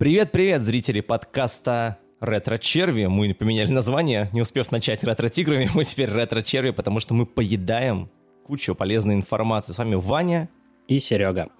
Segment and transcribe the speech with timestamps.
[0.00, 3.04] Привет-привет, зрители подкаста Ретро-черви.
[3.04, 8.08] Мы поменяли название, не успев начать ретро-тиграми, мы теперь ретро-черви, потому что мы поедаем
[8.46, 9.72] кучу полезной информации.
[9.72, 10.48] С вами Ваня
[10.88, 11.50] и Серега.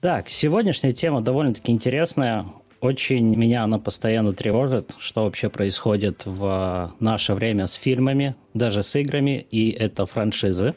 [0.00, 2.46] Так, сегодняшняя тема довольно-таки интересная.
[2.80, 8.96] Очень меня она постоянно тревожит, что вообще происходит в наше время с фильмами, даже с
[8.96, 10.74] играми, и это франшизы.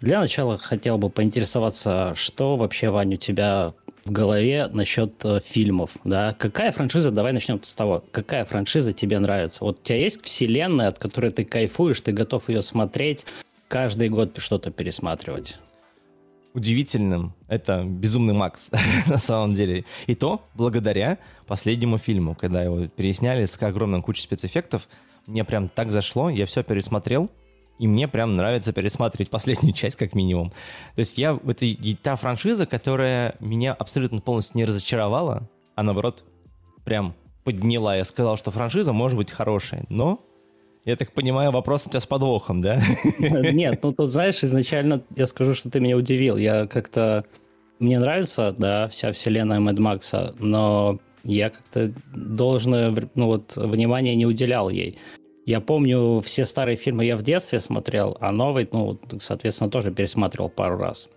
[0.00, 3.74] Для начала хотел бы поинтересоваться, что вообще, Ваня, у тебя
[4.08, 6.34] в голове насчет э, фильмов, да?
[6.38, 9.62] Какая франшиза, давай начнем с того, какая франшиза тебе нравится?
[9.62, 13.26] Вот у тебя есть вселенная, от которой ты кайфуешь, ты готов ее смотреть,
[13.68, 15.58] каждый год что-то пересматривать?
[16.54, 17.34] удивительным.
[17.46, 18.70] Это «Безумный Макс»
[19.06, 19.84] на самом деле.
[20.08, 24.88] И то благодаря последнему фильму, когда его пересняли с огромным кучей спецэффектов.
[25.26, 27.30] Мне прям так зашло, я все пересмотрел,
[27.78, 30.50] и мне прям нравится пересматривать последнюю часть как минимум.
[30.94, 31.66] То есть я, это
[32.02, 36.24] та франшиза, которая меня абсолютно полностью не разочаровала, а наоборот
[36.84, 37.96] прям подняла.
[37.96, 40.20] Я сказал, что франшиза может быть хорошая, но
[40.84, 42.80] я так понимаю, вопрос у тебя с подвохом, да?
[43.18, 46.36] Нет, ну тут, знаешь, изначально я скажу, что ты меня удивил.
[46.36, 47.24] Я как-то...
[47.78, 54.26] Мне нравится, да, вся вселенная Мэд Макса, но я как-то должное, ну вот, внимание не
[54.26, 54.98] уделял ей.
[55.48, 60.50] Я помню, все старые фильмы я в детстве смотрел, а новый, ну, соответственно, тоже пересматривал
[60.50, 61.08] пару раз.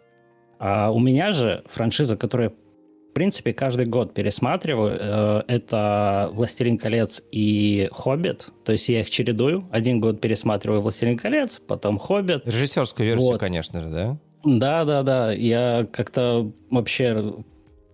[0.58, 4.98] А у меня же франшиза, которая в принципе, каждый год пересматриваю.
[4.98, 8.48] Э, это «Властелин колец» и «Хоббит».
[8.64, 9.68] То есть я их чередую.
[9.70, 12.46] Один год пересматриваю «Властелин колец», потом «Хоббит».
[12.46, 13.40] Режиссерскую версию, вот.
[13.42, 14.18] конечно же, да?
[14.46, 15.34] Да, да, да.
[15.34, 17.36] Я как-то вообще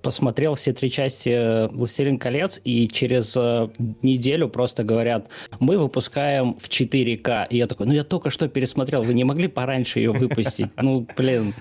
[0.07, 3.67] посмотрел все три части «Властелин колец», и через э,
[4.01, 5.27] неделю просто говорят,
[5.59, 7.47] мы выпускаем в 4К.
[7.49, 10.69] И я такой, ну я только что пересмотрел, вы не могли пораньше ее выпустить?
[10.81, 11.53] Ну, блин.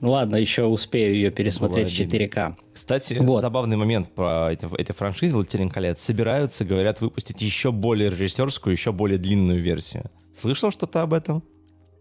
[0.00, 2.56] Ну ладно, еще успею ее пересмотреть в 4К.
[2.72, 3.40] Кстати, вот.
[3.40, 6.00] забавный момент про эти, эти франшизы «Властелин колец».
[6.00, 10.10] Собираются, говорят, выпустить еще более режиссерскую, еще более длинную версию.
[10.36, 11.44] Слышал что-то об этом?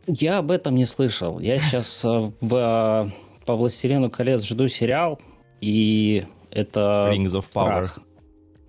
[0.08, 1.40] Я об этом не слышал.
[1.40, 5.20] Я сейчас э, в, э, по «Властелину колец» жду сериал,
[5.64, 7.86] и это Rings of Power.
[7.86, 8.00] страх.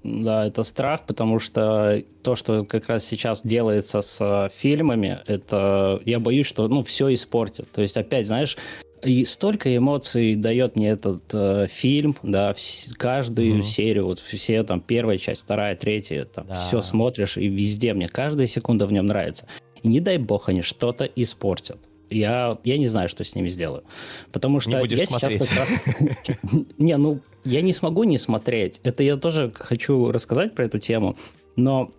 [0.05, 6.00] Да, это страх, потому что то, что как раз сейчас делается с э, фильмами, это
[6.05, 7.71] я боюсь, что ну все испортит.
[7.72, 8.59] То есть опять, знаешь,
[9.03, 13.62] и столько эмоций дает мне этот э, фильм, да, вс- каждую mm-hmm.
[13.62, 16.55] серию, вот все там первая часть, вторая, третья, там да.
[16.55, 19.47] все смотришь, и везде мне каждая секунда в нем нравится.
[19.82, 21.78] И не дай бог они что-то испортят.
[22.10, 23.84] Я, я не знаю, что с ними сделаю.
[24.32, 25.42] Потому что не я смотреть.
[25.42, 26.65] сейчас как раз...
[26.78, 28.81] Не, ну, я не смогу не смотреть.
[28.82, 31.16] Это я тоже хочу рассказать про эту тему.
[31.56, 31.91] Но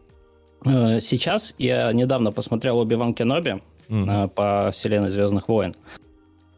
[0.66, 5.76] э, сейчас я недавно посмотрел Оби-Ван Кеноби э, по вселенной Звездных войн.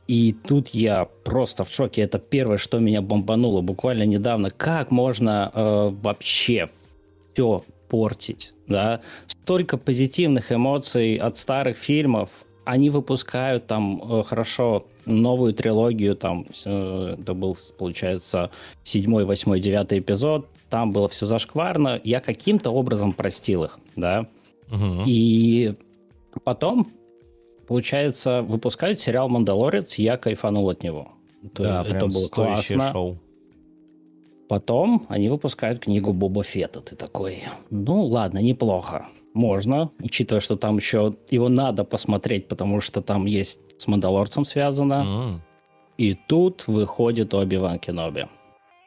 [0.07, 2.01] И тут я просто в шоке.
[2.01, 4.49] Это первое, что меня бомбануло буквально недавно.
[4.49, 6.69] Как можно э, вообще
[7.33, 9.01] все портить, да?
[9.27, 12.29] Столько позитивных эмоций от старых фильмов.
[12.67, 18.51] Они выпускают там э, хорошо новую трилогию, там э, это был, получается,
[18.83, 20.47] седьмой, восьмой, девятый эпизод.
[20.69, 22.01] Там было все зашкварно.
[22.03, 24.27] Я каким-то образом простил их, да?
[24.69, 25.03] Угу.
[25.05, 25.75] И
[26.43, 26.91] потом
[27.67, 31.09] получается, выпускают сериал «Мандалорец», я кайфанул от него.
[31.41, 32.91] Да, это, это было классно.
[32.91, 33.17] Шоу.
[34.47, 36.81] Потом они выпускают книгу Боба Фетта.
[36.81, 39.07] Ты такой, ну ладно, неплохо.
[39.37, 45.05] Можно, учитывая, что там еще его надо посмотреть, потому что там есть с Мандалорцем связано.
[45.05, 45.39] Mm.
[45.99, 48.27] И тут выходит Оби-Ван Кеноби.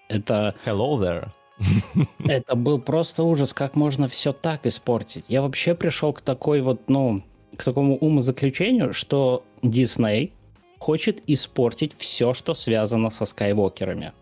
[0.08, 0.56] Это...
[0.66, 1.28] Hello there.
[2.24, 5.24] это был просто ужас, как можно все так испортить.
[5.28, 7.22] Я вообще пришел к такой вот, ну,
[7.56, 10.32] к такому умозаключению, что Дисней
[10.80, 14.12] хочет испортить все, что связано со скайвокерами.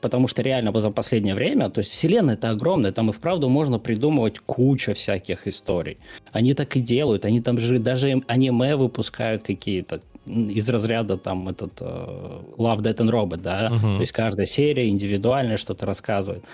[0.00, 3.78] Потому что реально за последнее время, то есть вселенная это огромная, там и вправду можно
[3.78, 5.98] придумывать кучу всяких историй.
[6.32, 11.80] Они так и делают, они там же даже аниме выпускают какие-то из разряда там этот
[11.80, 13.96] uh, Love, Death and Robot, да, uh-huh.
[13.96, 16.44] то есть каждая серия индивидуальная что-то рассказывает.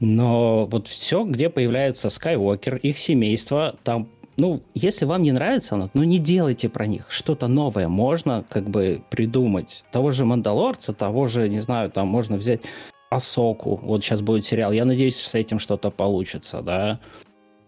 [0.00, 4.08] Но вот все, где появляется Скайуокер, их семейство, там
[4.40, 7.88] ну, если вам не нравится оно, ну не делайте про них что-то новое.
[7.88, 9.84] Можно как бы придумать.
[9.92, 12.62] Того же Мандалорца, того же, не знаю, там можно взять
[13.10, 13.76] Асоку.
[13.82, 14.72] Вот сейчас будет сериал.
[14.72, 17.00] Я надеюсь, с этим что-то получится, да.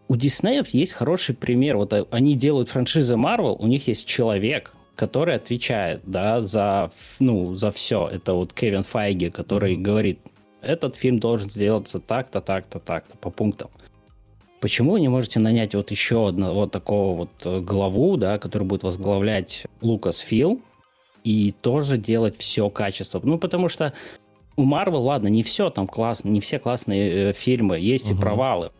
[0.09, 1.77] У Диснеев есть хороший пример.
[1.77, 7.71] Вот они делают франшизы Marvel, у них есть человек, который отвечает, да, за, ну, за
[7.71, 8.09] все.
[8.09, 9.83] Это вот Кевин Файги, который mm-hmm.
[9.83, 10.21] говорит,
[10.63, 13.69] этот фильм должен сделаться так-то, так-то, так-то, по пунктам.
[14.63, 18.63] Почему вы не можете нанять вот еще одного вот такого вот э, главу, да, который
[18.63, 20.61] будет возглавлять Лукас Фил
[21.25, 23.21] и тоже делать все качество?
[23.25, 23.93] Ну, потому что
[24.55, 28.19] у Марвел, ладно, не все там классно, не все классные э, фильмы, есть угу.
[28.19, 28.71] и провалы.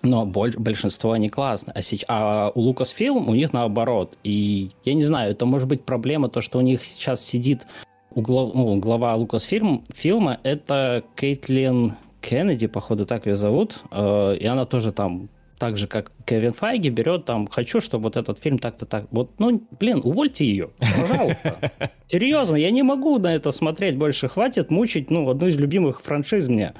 [0.00, 1.74] Но больш, большинство они классные.
[1.74, 4.16] А, сейчас, а у Lucasfilm у них наоборот.
[4.24, 7.66] И я не знаю, это может быть проблема, то, что у них сейчас сидит
[8.14, 11.92] у глав, ну, глава Lucasfilm фильма, это Кейтлин
[12.28, 13.76] Кеннеди, походу так ее зовут.
[13.92, 15.28] Э, и она тоже там
[15.58, 19.06] так же, как Кевин Файги, берет там, хочу, чтобы вот этот фильм так-то так.
[19.10, 21.92] Вот, ну, блин, увольте ее, пожалуйста.
[22.08, 24.28] Серьезно, я не могу на это смотреть больше.
[24.28, 26.74] Хватит мучить, ну, одну из любимых франшиз мне.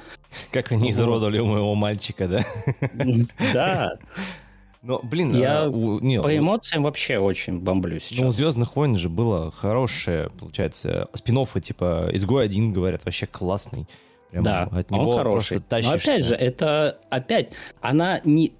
[0.51, 2.45] Как они изуродовали у моего мальчика, да?
[3.53, 3.97] Да.
[4.83, 8.21] Но, блин, я а, у, не, по эмоциям вообще очень бомблю сейчас.
[8.21, 13.87] Ну, у Звездных войн же было хорошее, получается, спин типа «Изгой один», говорят, вообще классный.
[14.31, 15.61] Прям да, от него он хороший.
[15.69, 17.51] Но опять же, это опять,
[17.81, 18.53] она не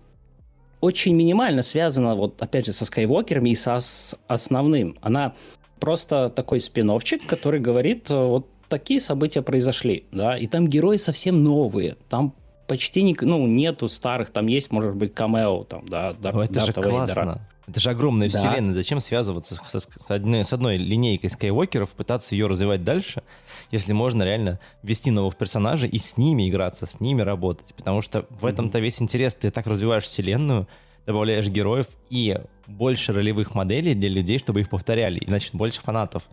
[0.80, 4.98] очень минимально связана, вот опять же, со Скайуокерами и со с основным.
[5.02, 5.34] Она
[5.80, 6.92] просто такой спин
[7.28, 12.34] который говорит, э, вот такие события произошли, да, и там герои совсем новые, там
[12.68, 16.74] почти не, ну, нету старых, там есть, может быть, камео, там, да, Дар, это же
[16.74, 16.92] классно.
[16.98, 17.42] Вейдера.
[17.68, 18.40] Это же огромная да.
[18.40, 18.74] вселенная.
[18.74, 23.24] Зачем связываться с, с, одной, с одной линейкой Скайуокеров, пытаться ее развивать дальше,
[23.72, 27.74] если можно реально ввести новых персонажей и с ними играться, с ними работать?
[27.76, 29.36] Потому что в этом-то весь интерес.
[29.36, 30.66] Ты так развиваешь вселенную,
[31.06, 36.24] добавляешь героев и больше ролевых моделей для людей, чтобы их повторяли, и значит больше фанатов.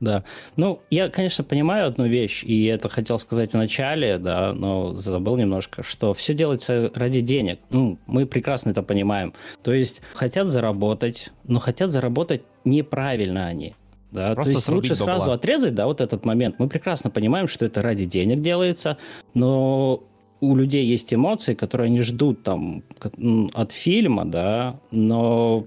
[0.00, 0.24] Да.
[0.56, 5.36] Ну, я, конечно, понимаю одну вещь, и это хотел сказать в начале, да, но забыл
[5.36, 7.60] немножко, что все делается ради денег.
[7.70, 9.32] Ну, мы прекрасно это понимаем.
[9.62, 13.74] То есть хотят заработать, но хотят заработать неправильно они.
[14.12, 15.04] Да, Просто то есть лучше бабла.
[15.06, 16.56] сразу отрезать, да, вот этот момент.
[16.58, 18.98] Мы прекрасно понимаем, что это ради денег делается,
[19.34, 20.02] но
[20.40, 22.82] у людей есть эмоции, которые они ждут там
[23.54, 25.66] от фильма, да, но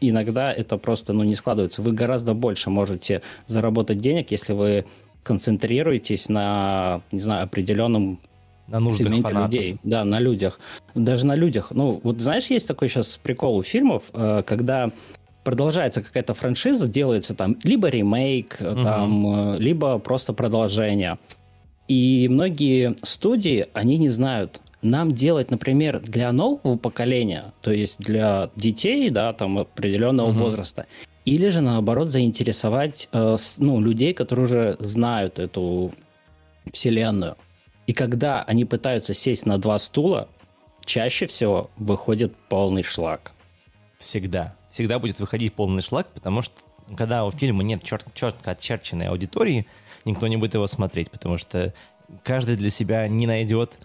[0.00, 1.82] иногда это просто ну, не складывается.
[1.82, 4.84] Вы гораздо больше можете заработать денег, если вы
[5.22, 8.18] концентрируетесь на, не знаю, определенном
[8.68, 9.52] на нужных сегменте фанатов.
[9.52, 9.78] людей.
[9.82, 10.60] Да, на людях.
[10.94, 11.68] Даже на людях.
[11.70, 14.90] Ну, вот знаешь, есть такой сейчас прикол у фильмов, э, когда
[15.44, 18.82] продолжается какая-то франшиза, делается там либо ремейк, угу.
[18.82, 21.18] там, э, либо просто продолжение.
[21.88, 28.50] И многие студии, они не знают, нам делать, например, для нового поколения, то есть для
[28.56, 30.38] детей, да, там определенного угу.
[30.38, 30.86] возраста,
[31.24, 35.92] или же наоборот заинтересовать э, ну, людей, которые уже знают эту
[36.72, 37.36] вселенную.
[37.86, 40.28] И когда они пытаются сесть на два стула,
[40.84, 43.32] чаще всего выходит полный шлак.
[43.98, 44.54] Всегда.
[44.70, 46.54] Всегда будет выходить полный шлак, потому что
[46.96, 49.66] когда у фильма нет чет- четко очерченной аудитории,
[50.04, 51.74] никто не будет его смотреть, потому что
[52.22, 53.78] каждый для себя не найдет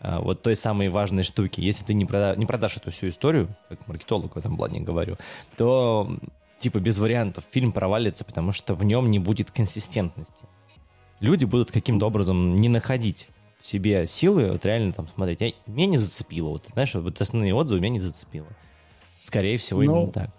[0.00, 1.60] вот той самой важной штуки.
[1.60, 5.16] Если ты не, прода- не продашь эту всю историю, как маркетолог в этом плане говорю,
[5.56, 6.18] то
[6.58, 10.44] типа без вариантов фильм провалится, потому что в нем не будет консистентности.
[11.20, 13.28] Люди будут каким-то образом не находить
[13.58, 15.40] в себе силы, вот реально там смотреть.
[15.40, 16.50] Я, меня не зацепило.
[16.50, 18.46] Вот, знаешь, вот основные отзывы меня не зацепило.
[19.20, 20.30] Скорее всего, ну, именно так.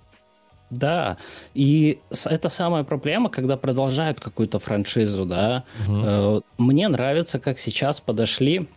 [0.70, 1.18] Да,
[1.54, 5.64] и это самая проблема, когда продолжают какую-то франшизу, да.
[5.88, 6.44] Угу.
[6.58, 8.70] Мне нравится, как сейчас подошли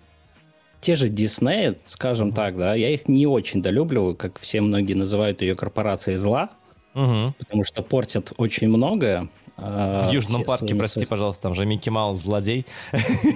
[0.82, 2.36] те же Дисней, скажем угу.
[2.36, 6.50] так, да, я их не очень долюбливаю, как все многие называют ее корпорацией зла,
[6.94, 7.32] угу.
[7.38, 9.28] потому что портят очень многое.
[9.56, 10.78] А, В Южном парке, свои...
[10.78, 12.66] прости, пожалуйста, там же Микки Маус злодей.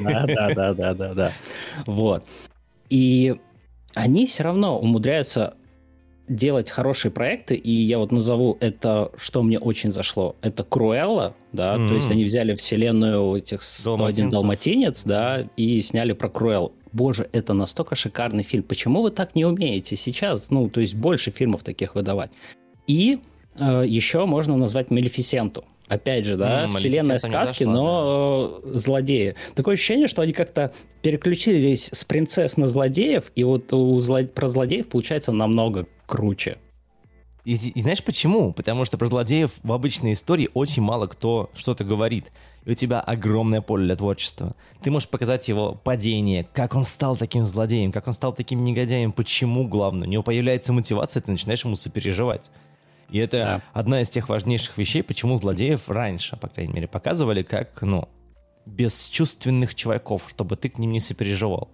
[0.02, 1.32] Да, да, да, да, да, да.
[1.86, 2.26] Вот.
[2.90, 3.36] И
[3.94, 5.54] они все равно умудряются
[6.28, 11.76] делать хорошие проекты, и я вот назову это, что мне очень зашло, это Круэлла, да,
[11.76, 11.88] mm-hmm.
[11.88, 16.72] то есть они взяли вселенную этих 101 Далматинец, да, и сняли про Круэлл.
[16.92, 18.62] Боже, это настолько шикарный фильм.
[18.62, 22.30] Почему вы так не умеете сейчас, ну, то есть больше фильмов таких выдавать?
[22.86, 23.20] И
[23.58, 25.64] э, еще можно назвать Малефисенту.
[25.88, 28.78] Опять же, да, mm, вселенная сказки, зашла, но да.
[28.78, 29.36] злодеи.
[29.54, 34.24] Такое ощущение, что они как-то переключились с принцесс на злодеев, и вот у зло...
[34.24, 36.58] про злодеев получается намного круче.
[37.44, 38.52] И, и знаешь почему?
[38.52, 42.32] Потому что про злодеев в обычной истории очень мало кто что-то говорит.
[42.64, 44.56] И у тебя огромное поле для творчества.
[44.82, 49.12] Ты можешь показать его падение, как он стал таким злодеем, как он стал таким негодяем,
[49.12, 50.08] почему, главное.
[50.08, 52.50] У него появляется мотивация, ты начинаешь ему сопереживать.
[53.10, 53.62] И это да.
[53.72, 58.08] одна из тех важнейших вещей, почему злодеев раньше, по крайней мере, показывали как, ну,
[58.66, 61.70] бесчувственных чуваков, чтобы ты к ним не сопереживал.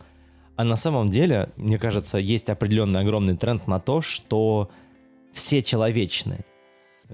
[0.57, 4.71] А на самом деле, мне кажется, есть определенный огромный тренд на то, что
[5.33, 6.45] все человечны.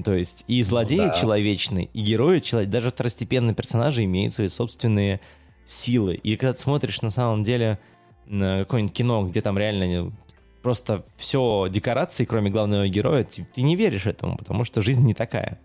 [0.05, 1.15] То есть и злодеи ну, да.
[1.15, 5.21] человечны, и герои человечны, даже второстепенные персонажи имеют свои собственные
[5.65, 6.15] силы.
[6.15, 7.79] И когда ты смотришь на самом деле
[8.27, 10.13] на какое-нибудь кино, где там реально
[10.63, 15.15] просто все декорации, кроме главного героя, ты, ты не веришь этому, потому что жизнь не
[15.15, 15.61] такая.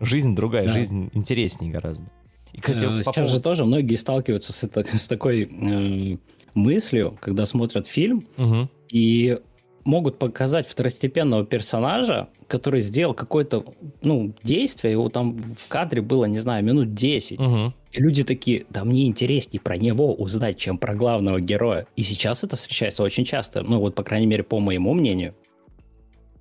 [0.00, 0.72] Жизнь другая, да.
[0.72, 2.04] жизнь интереснее гораздо.
[2.52, 3.28] И, кстати, Сейчас поводу...
[3.34, 6.16] же тоже многие сталкиваются с, это, с такой э,
[6.54, 8.68] мыслью, когда смотрят фильм, угу.
[8.88, 9.38] и
[9.84, 13.64] могут показать второстепенного персонажа, который сделал какое-то
[14.02, 17.38] ну, действие, его там в кадре было, не знаю, минут 10.
[17.38, 17.74] Угу.
[17.94, 21.86] И люди такие, да мне интереснее про него узнать, чем про главного героя.
[21.94, 25.36] И сейчас это встречается очень часто, ну вот, по крайней мере, по моему мнению.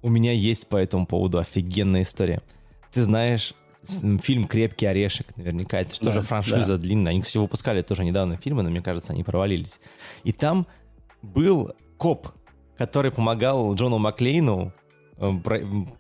[0.02, 2.42] У меня есть по этому поводу офигенная история.
[2.92, 6.78] Ты знаешь, фильм «Крепкий орешек», наверняка, это да, тоже франшиза да.
[6.78, 7.12] длинная.
[7.12, 9.80] Они, кстати, выпускали тоже недавно фильмы, но мне кажется, они провалились.
[10.24, 10.66] И там
[11.22, 12.30] был коп,
[12.78, 14.74] который помогал Джону Маклейну,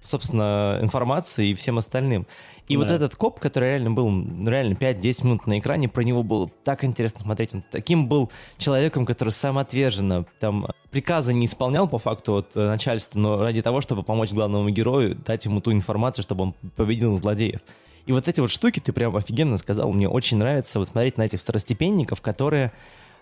[0.01, 2.25] собственно, информации и всем остальным.
[2.67, 2.83] И да.
[2.83, 4.07] вот этот коп, который реально был,
[4.47, 7.53] реально 5-10 минут на экране, про него было так интересно смотреть.
[7.53, 13.19] Он таким был человеком, который самоотверженно там приказы не исполнял по факту от э, начальства,
[13.19, 17.59] но ради того, чтобы помочь главному герою, дать ему ту информацию, чтобы он победил злодеев.
[18.05, 19.91] И вот эти вот штуки ты прям офигенно сказал.
[19.91, 22.71] Мне очень нравится вот смотреть на этих второстепенников, которые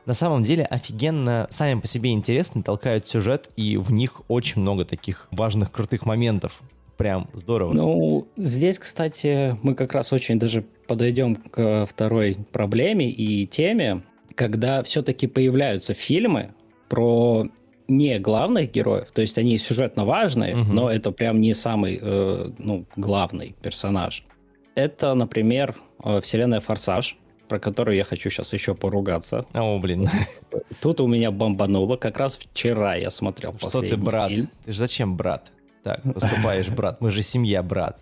[0.06, 4.86] на самом деле офигенно сами по себе интересны, толкают сюжет, и в них очень много
[4.86, 6.62] таких важных, крутых моментов.
[6.98, 7.74] Прям здорово.
[7.74, 14.04] Ну, здесь, кстати, мы как раз очень даже подойдем к второй проблеме и теме,
[14.36, 16.54] когда все-таки появляются фильмы
[16.90, 17.48] про
[17.88, 20.72] не главных героев, то есть они сюжетно важные, угу.
[20.72, 24.26] но это прям не самый э, ну, главный персонаж.
[24.76, 27.18] Это, например, э, вселенная Форсаж,
[27.52, 29.46] про которую я хочу сейчас еще поругаться.
[29.54, 30.08] О, блин.
[30.82, 31.98] Тут у меня бомбануло.
[31.98, 34.30] Как раз вчера я смотрел Что ты, брат?
[34.30, 34.48] Фильм.
[34.64, 35.52] Ты же зачем брат?
[35.84, 37.02] Так, поступаешь, брат.
[37.02, 38.00] Мы же семья, брат.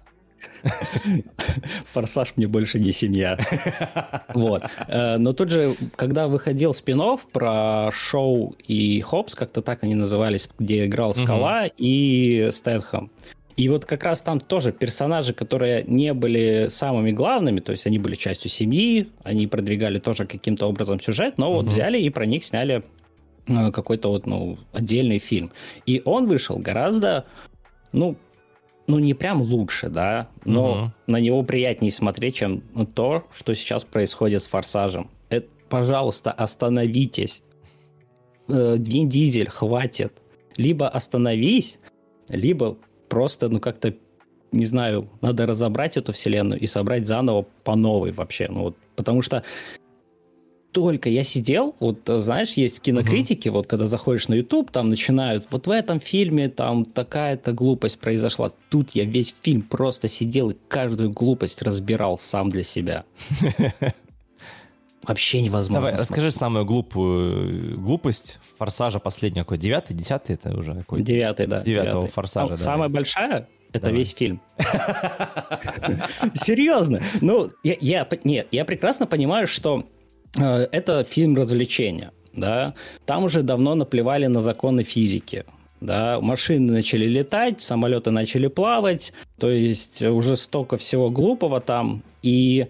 [1.93, 3.39] Форсаж мне больше не семья.
[4.35, 4.61] Вот.
[4.87, 7.01] Э, но тут же, когда выходил спин
[7.33, 13.09] про Шоу и Хопс, как-то так они назывались, где играл Скала и Стэтхэм.
[13.59, 17.99] И вот как раз там тоже персонажи, которые не были самыми главными, то есть они
[17.99, 22.45] были частью семьи, они продвигали тоже каким-то образом сюжет, но вот взяли и про них
[22.45, 22.85] сняли
[23.47, 25.51] э, какой-то вот, ну, отдельный фильм.
[25.85, 27.25] И он вышел гораздо,
[27.91, 28.15] ну,
[28.87, 30.93] ну, не прям лучше, да, но угу.
[31.07, 32.61] на него приятнее смотреть, чем
[32.95, 35.09] то, что сейчас происходит с «Форсажем».
[35.27, 37.43] Это, пожалуйста, остановитесь.
[38.47, 40.13] Э, Вин Дизель, хватит.
[40.55, 41.79] Либо остановись,
[42.29, 42.77] либо
[43.09, 43.93] просто, ну, как-то,
[44.51, 48.47] не знаю, надо разобрать эту вселенную и собрать заново по новой вообще.
[48.49, 49.43] Ну, вот, потому что
[50.71, 53.53] только я сидел, вот знаешь, есть кинокритики, uh-huh.
[53.53, 58.51] вот когда заходишь на YouTube, там начинают, вот в этом фильме там такая-то глупость произошла.
[58.69, 63.05] Тут я весь фильм просто сидел и каждую глупость разбирал сам для себя.
[65.03, 65.85] Вообще невозможно.
[65.85, 66.09] Давай, смотреть.
[66.09, 71.01] расскажи самую глупую глупость Форсажа последнего, какой, девятый, десятый это уже какой?
[71.01, 71.61] Девятый, да.
[71.61, 72.11] Девятого девятый.
[72.11, 72.57] Форсажа, ну, да.
[72.57, 73.99] Самая большая это Давай.
[73.99, 74.41] весь фильм.
[76.33, 77.01] Серьезно.
[77.21, 79.85] Ну, я, я, нет, я прекрасно понимаю, что
[80.35, 82.11] э, это фильм развлечения.
[82.33, 82.73] Да?
[83.05, 85.45] Там уже давно наплевали на законы физики.
[85.81, 92.03] Да, машины начали летать, самолеты начали плавать, то есть уже столько всего глупого там.
[92.21, 92.67] И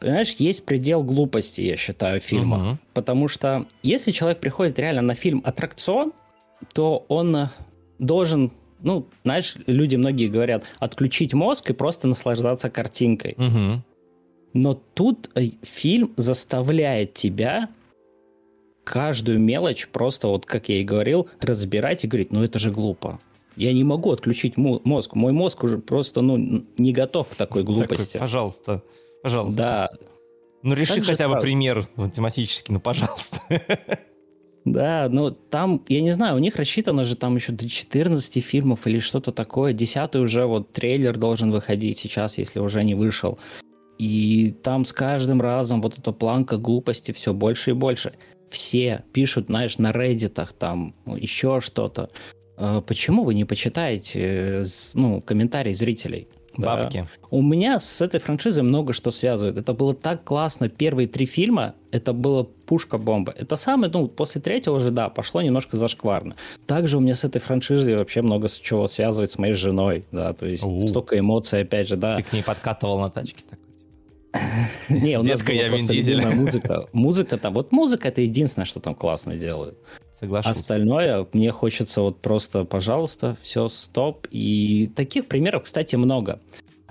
[0.00, 2.60] понимаешь, есть предел глупости, я считаю, в фильмах.
[2.60, 2.78] Угу.
[2.94, 6.12] Потому что если человек приходит реально на фильм аттракцион,
[6.72, 7.48] то он
[7.98, 13.34] должен, ну, знаешь, люди многие говорят, отключить мозг и просто наслаждаться картинкой.
[13.36, 13.82] Угу.
[14.54, 17.68] Но тут э, фильм заставляет тебя
[18.84, 23.20] каждую мелочь просто, вот как я и говорил, разбирать и говорить, ну это же глупо.
[23.56, 25.14] Я не могу отключить мозг.
[25.14, 28.14] Мой мозг уже просто ну, не готов к такой глупости.
[28.14, 28.82] Такой, пожалуйста.
[29.22, 29.58] Пожалуйста.
[29.58, 29.90] Да.
[30.62, 31.42] Ну, реши так хотя бы так.
[31.42, 33.38] пример математический, ну, пожалуйста.
[34.66, 38.86] Да, ну там, я не знаю, у них рассчитано же там еще до 14 фильмов
[38.86, 39.72] или что-то такое.
[39.72, 43.38] Десятый уже вот трейлер должен выходить сейчас, если уже не вышел.
[43.98, 48.12] И там с каждым разом вот эта планка глупости все больше и больше.
[48.50, 52.10] Все пишут, знаешь, на реддитах там еще что-то.
[52.56, 56.28] А почему вы не почитаете э, ну, комментарии зрителей?
[56.66, 56.98] Бабки.
[56.98, 57.26] Да.
[57.30, 59.58] У меня с этой франшизой много что связывает.
[59.58, 60.68] Это было так классно.
[60.68, 63.34] Первые три фильма, это было пушка-бомба.
[63.36, 66.36] Это самое, ну, после третьего уже, да, пошло немножко зашкварно.
[66.66, 70.32] Также у меня с этой франшизой вообще много с чего связывает с моей женой, да,
[70.32, 70.86] то есть У-у.
[70.86, 72.16] столько эмоций, опять же, да.
[72.16, 73.59] Ты к ней подкатывал на тачке такой?
[74.88, 76.88] Не, у нас была просто музыка.
[76.92, 79.78] Музыка там, вот музыка это единственное, что там классно делают.
[80.12, 80.50] Соглашусь.
[80.50, 84.26] Остальное мне хочется вот просто, пожалуйста, все, стоп.
[84.30, 86.40] И таких примеров, кстати, много.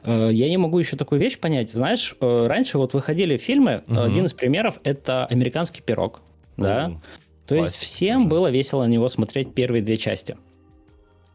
[0.03, 1.69] Э, я не могу еще такую вещь понять.
[1.69, 4.01] Знаешь, э, раньше вот выходили фильмы, угу.
[4.01, 6.22] один из примеров это «Американский пирог».
[6.58, 7.00] Да?
[7.46, 10.38] То есть всем было весело на него смотреть первые две части.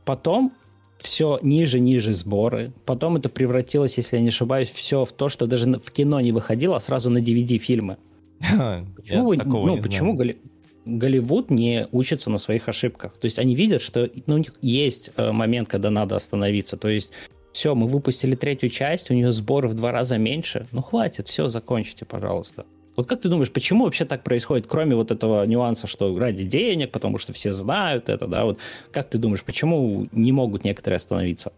[0.04, 0.52] Потом
[0.98, 2.72] все ниже, ниже сборы.
[2.84, 6.32] Потом это превратилось, если я не ошибаюсь, все в то, что даже в кино не
[6.32, 7.98] выходило, а сразу на DVD фильмы.
[8.96, 10.38] Почему, вы, ну, почему Голли...
[10.84, 13.16] Голливуд не учится на своих ошибках?
[13.16, 16.76] То есть они видят, что ну, у них есть э, момент, когда надо остановиться.
[16.76, 17.12] То есть
[17.52, 20.66] все, мы выпустили третью часть, у нее сборы в два раза меньше.
[20.72, 22.66] Ну хватит, все, закончите, пожалуйста.
[22.96, 26.92] Вот как ты думаешь, почему вообще так происходит, кроме вот этого нюанса, что ради денег,
[26.92, 28.58] потому что все знают это, да, вот
[28.92, 31.52] как ты думаешь, почему не могут некоторые остановиться?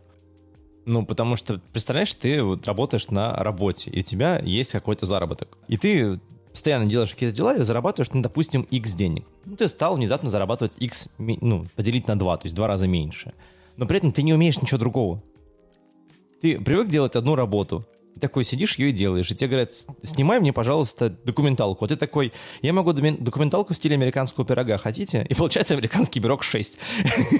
[0.86, 5.58] Ну, потому что, представляешь, ты вот работаешь на работе, и у тебя есть какой-то заработок.
[5.66, 6.20] И ты
[6.52, 9.24] постоянно делаешь какие-то дела и зарабатываешь, ну, допустим, X денег.
[9.44, 12.86] Ну, ты стал внезапно зарабатывать X, ну, поделить на 2, то есть в два раза
[12.86, 13.32] меньше.
[13.76, 15.22] Но при этом ты не умеешь ничего другого.
[16.40, 17.84] Ты привык делать одну работу,
[18.20, 19.30] такой сидишь, ее и делаешь.
[19.30, 21.84] И тебе говорят, снимай мне, пожалуйста, документалку.
[21.84, 22.32] А ты такой,
[22.62, 25.26] я могу документалку в стиле американского пирога, хотите?
[25.28, 26.78] И получается американский пирог 6.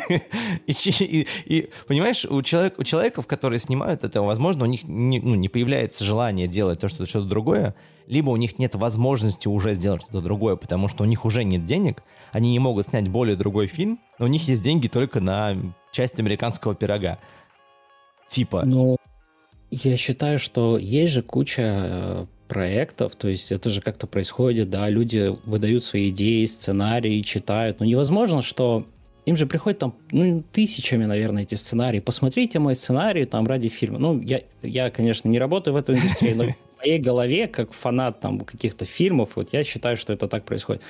[0.67, 6.05] и, понимаешь, у, человек, у человеков, которые снимают это, возможно, у них не, ну, появляется
[6.05, 7.75] желание делать то, что что-то другое,
[8.07, 11.65] либо у них нет возможности уже сделать что-то другое, потому что у них уже нет
[11.65, 12.03] денег,
[12.33, 15.57] они не могут снять более другой фильм, но у них есть деньги только на
[15.93, 17.19] часть американского пирога.
[18.29, 18.65] Типа.
[18.65, 18.97] Ну,
[19.71, 24.89] я считаю, что есть же куча э, проектов, то есть это же как-то происходит, да,
[24.89, 28.87] люди выдают свои идеи, сценарии, читают, но невозможно, что
[29.25, 31.99] им же приходят там ну, тысячами, наверное, эти сценарии.
[31.99, 33.99] Посмотрите мой сценарий там ради фильма.
[33.99, 38.21] Ну, я, я конечно, не работаю в этой индустрии, но в моей голове, как фанат
[38.21, 40.83] там каких-то фильмов, вот я считаю, что это так происходит.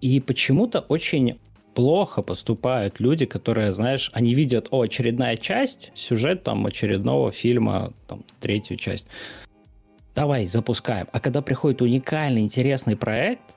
[0.00, 1.38] И почему-то очень
[1.80, 8.22] плохо поступают люди, которые, знаешь, они видят, о, очередная часть, сюжет там очередного фильма, там,
[8.38, 9.06] третью часть.
[10.14, 11.06] Давай, запускаем.
[11.10, 13.56] А когда приходит уникальный, интересный проект,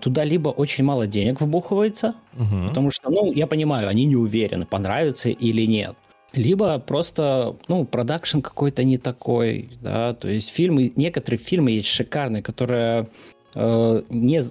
[0.00, 2.68] туда либо очень мало денег вбухивается, угу.
[2.68, 5.94] потому что, ну, я понимаю, они не уверены, понравится или нет.
[6.32, 12.42] Либо просто, ну, продакшн какой-то не такой, да, то есть фильмы, некоторые фильмы есть шикарные,
[12.42, 13.08] которые
[13.54, 14.42] э, не,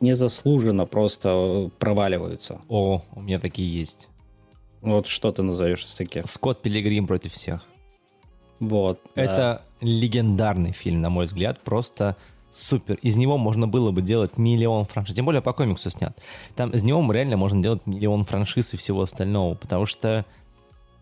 [0.00, 2.60] незаслуженно просто проваливаются.
[2.68, 4.08] О, у меня такие есть.
[4.80, 6.26] Вот что ты назовешь из таких?
[6.26, 7.66] Скотт Пилигрим против всех.
[8.60, 9.00] Вот.
[9.14, 9.62] Это да.
[9.80, 12.16] легендарный фильм, на мой взгляд, просто
[12.50, 12.96] супер.
[13.02, 15.14] Из него можно было бы делать миллион франшиз.
[15.14, 16.16] Тем более по комиксу снят.
[16.54, 20.24] Там из него реально можно делать миллион франшиз и всего остального, потому что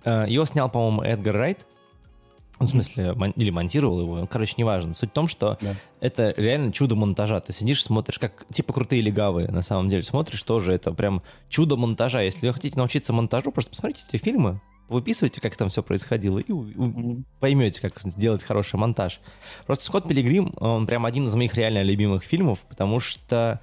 [0.04, 1.66] э, его снял, по-моему, Эдгар Райт.
[2.66, 4.94] В смысле, мон- или монтировал его, короче, неважно.
[4.94, 5.74] Суть в том, что да.
[6.00, 7.40] это реально чудо монтажа.
[7.40, 10.02] Ты сидишь, смотришь, как типа крутые легавые, на самом деле.
[10.02, 12.22] Смотришь тоже, это прям чудо монтажа.
[12.22, 16.52] Если вы хотите научиться монтажу, просто посмотрите эти фильмы, выписывайте, как там все происходило, и
[17.40, 19.20] поймете, как сделать хороший монтаж.
[19.66, 23.60] Просто Скотт Пилигрим, он прям один из моих реально любимых фильмов, потому что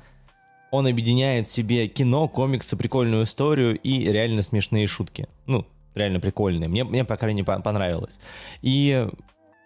[0.71, 5.27] он объединяет в себе кино, комиксы, прикольную историю и реально смешные шутки.
[5.45, 6.69] Ну, реально прикольные.
[6.69, 8.19] Мне, мне по крайней мере, понравилось.
[8.61, 9.07] И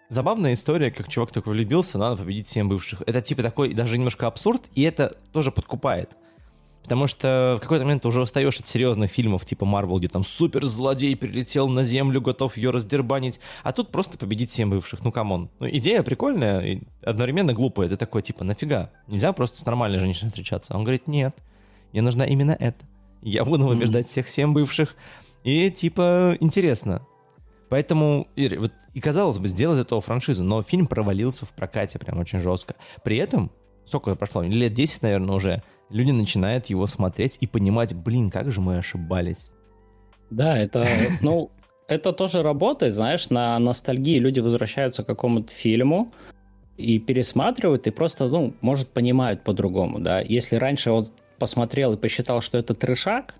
[0.08, 3.02] забавная история, как чувак такой влюбился, надо победить семь бывших.
[3.06, 6.16] Это типа такой даже немножко абсурд, и это тоже подкупает.
[6.84, 10.22] Потому что в какой-то момент ты уже устаешь от серьезных фильмов типа Марвел, где там
[10.22, 15.02] супер злодей прилетел на землю, готов ее раздербанить, а тут просто победить семь бывших.
[15.02, 15.48] Ну, come on.
[15.60, 17.88] Ну, идея прикольная и одновременно глупая.
[17.88, 18.90] Ты такой, типа, нафига?
[19.06, 20.76] Нельзя просто с нормальной женщиной встречаться.
[20.76, 21.34] Он говорит, нет,
[21.92, 22.84] мне нужна именно это.
[23.22, 24.94] Я буду побеждать всех всем бывших.
[25.44, 27.06] И типа интересно.
[27.68, 32.18] Поэтому, и, вот, и казалось бы, сделать этого франшизу, но фильм провалился в прокате прям
[32.18, 32.74] очень жестко.
[33.02, 33.50] При этом,
[33.86, 38.60] сколько прошло, лет 10, наверное, уже, люди начинают его смотреть и понимать, блин, как же
[38.60, 39.52] мы ошибались.
[40.30, 40.86] Да, это,
[41.20, 41.50] ну,
[41.88, 46.12] это тоже работает, знаешь, на ностальгии люди возвращаются к какому-то фильму
[46.76, 50.20] и пересматривают, и просто, ну, может, понимают по-другому, да.
[50.20, 51.04] Если раньше он
[51.38, 53.34] посмотрел и посчитал, что это трешак,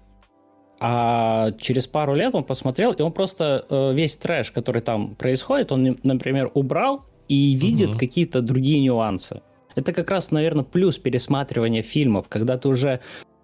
[0.80, 5.72] а через пару лет он посмотрел, и он просто э, весь трэш, который там происходит,
[5.72, 7.98] он, например, убрал и видит угу.
[7.98, 9.40] какие-то другие нюансы.
[9.74, 13.00] Это как раз, наверное, плюс пересматривания фильмов, когда ты уже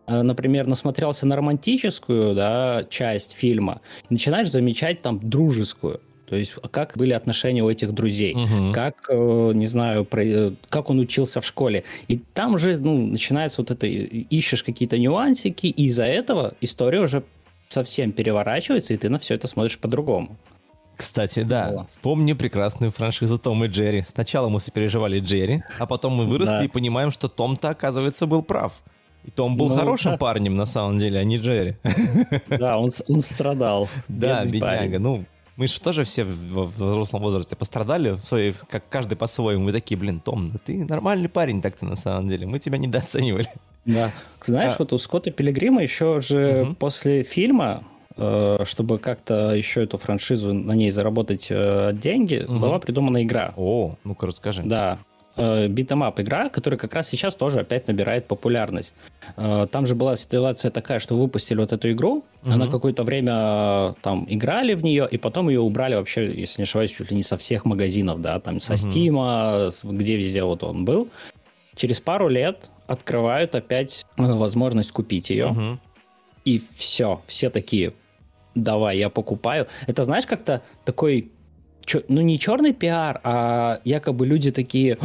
[0.06, 6.00] э, например, насмотрелся на романтическую да, часть фильма, и начинаешь замечать там дружескую.
[6.30, 8.72] То есть, как были отношения у этих друзей, угу.
[8.72, 11.82] как, э, не знаю, э, как он учился в школе.
[12.06, 17.24] И там уже ну, начинается вот это, ищешь какие-то нюансики, и из-за этого история уже
[17.66, 20.36] совсем переворачивается, и ты на все это смотришь по-другому.
[20.94, 21.86] Кстати, да, О.
[21.86, 24.04] вспомни прекрасную франшизу Том и Джерри.
[24.08, 26.64] Сначала мы сопереживали Джерри, а потом мы выросли да.
[26.64, 28.74] и понимаем, что Том-то, оказывается, был прав.
[29.24, 30.18] И Том был ну, хорошим да.
[30.18, 31.76] парнем, на самом деле, а не Джерри.
[32.46, 33.88] Да, он, он страдал.
[34.06, 34.66] Да, бедняга.
[34.66, 34.98] Парень.
[35.00, 35.24] Ну,
[35.60, 39.64] мы же тоже все в взрослом возрасте пострадали, свои, как каждый по-своему.
[39.64, 42.46] Мы такие, блин, Том, да ты нормальный парень так-то на самом деле.
[42.46, 43.48] Мы тебя недооценивали.
[43.84, 44.10] Да.
[44.42, 44.76] Знаешь, а...
[44.78, 46.74] вот у Скотта Пилигрима еще же угу.
[46.76, 47.84] после фильма
[48.16, 52.58] э, чтобы как-то еще эту франшизу на ней заработать э, деньги, угу.
[52.58, 53.52] была придумана игра.
[53.58, 54.62] О, ну-ка расскажи.
[54.64, 54.98] Да,
[55.68, 58.94] beat 'em up игра, которая как раз сейчас тоже опять набирает популярность.
[59.36, 62.52] Там же была ситуация такая, что выпустили вот эту игру, угу.
[62.52, 66.90] она какое-то время там играли в нее, и потом ее убрали вообще, если не ошибаюсь,
[66.90, 71.08] чуть ли не со всех магазинов, да, там со Стима, где везде вот он был.
[71.76, 75.46] Через пару лет открывают опять возможность купить ее.
[75.46, 75.78] Угу.
[76.44, 77.92] И все, все такие,
[78.54, 79.68] давай, я покупаю.
[79.86, 81.30] Это знаешь, как-то такой
[82.08, 84.98] ну не черный пиар, а якобы люди такие,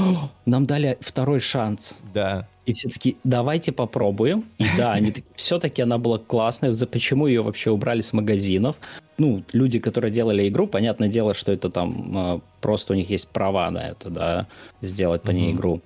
[0.46, 1.98] нам дали второй шанс.
[2.14, 2.48] Да.
[2.66, 4.46] И все такие, давайте попробуем.
[4.58, 6.74] И да, они все-таки она была классная.
[6.74, 8.76] За почему ее вообще убрали с магазинов?
[9.18, 13.30] Ну, люди, которые делали игру, понятное дело, что это там а, просто у них есть
[13.30, 14.48] права на это, да,
[14.82, 15.82] сделать по ней игру.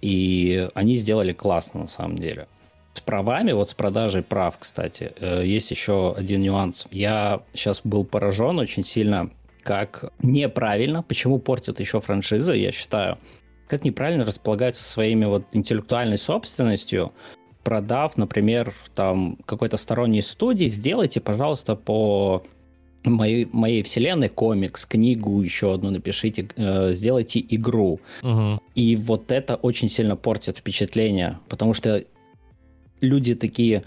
[0.00, 2.48] И они сделали классно на самом деле.
[2.94, 6.86] С правами, вот с продажей прав, кстати, э, есть еще один нюанс.
[6.90, 9.30] Я сейчас был поражен очень сильно
[9.62, 13.18] как неправильно, почему портят еще франшизы, я считаю,
[13.68, 17.12] как неправильно располагаются своими вот интеллектуальной собственностью,
[17.62, 22.42] продав, например, там какой-то сторонней студии, сделайте, пожалуйста, по
[23.04, 28.00] моей, моей вселенной комикс, книгу еще одну напишите, э, сделайте игру.
[28.22, 28.60] Угу.
[28.74, 32.04] И вот это очень сильно портит впечатление, потому что
[33.00, 33.84] люди такие,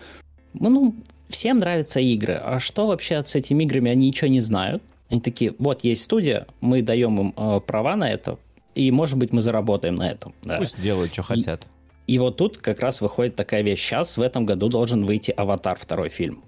[0.54, 0.96] ну,
[1.30, 4.84] всем нравятся игры, а что вообще с этими играми, они ничего не знают.
[5.10, 8.40] Они такие, вот есть студия, мы даем им э, права на это,
[8.74, 10.34] и, может быть, мы заработаем на этом.
[10.44, 10.58] Да.
[10.58, 11.68] Пусть делают, что хотят.
[12.08, 13.80] И, и вот тут как раз выходит такая вещь.
[13.80, 16.44] Сейчас в этом году должен выйти «Аватар» второй фильм.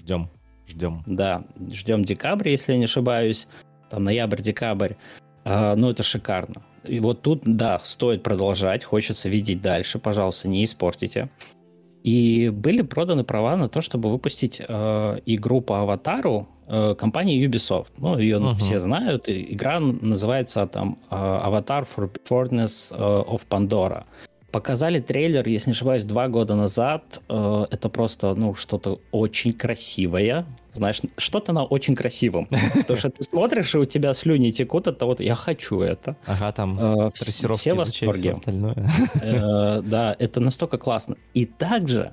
[0.00, 0.28] Ждем,
[0.66, 1.02] ждем.
[1.06, 3.46] Да, ждем декабрь, если я не ошибаюсь.
[3.90, 4.94] Там ноябрь-декабрь.
[5.44, 6.62] А, ну, это шикарно.
[6.84, 9.98] И вот тут, да, стоит продолжать, хочется видеть дальше.
[9.98, 11.30] Пожалуйста, не испортите.
[12.02, 17.92] И были проданы права на то, чтобы выпустить э, игру по аватару э, компании Ubisoft.
[17.98, 18.54] Ну, ее uh-huh.
[18.54, 19.28] все знают.
[19.28, 24.04] Игра называется там э, Avatar for Fortness э, of Pandora.
[24.50, 27.20] Показали трейлер, если не ошибаюсь, два года назад.
[27.28, 30.44] Э, это просто, ну, что-то очень красивое.
[30.72, 32.48] Знаешь, что-то на очень красивом.
[32.74, 36.16] Потому что ты смотришь, и у тебя слюни текут от того, я хочу это.
[36.26, 38.34] Ага, там э, все в восторге.
[39.22, 41.16] Э, да, это настолько классно.
[41.34, 42.12] И также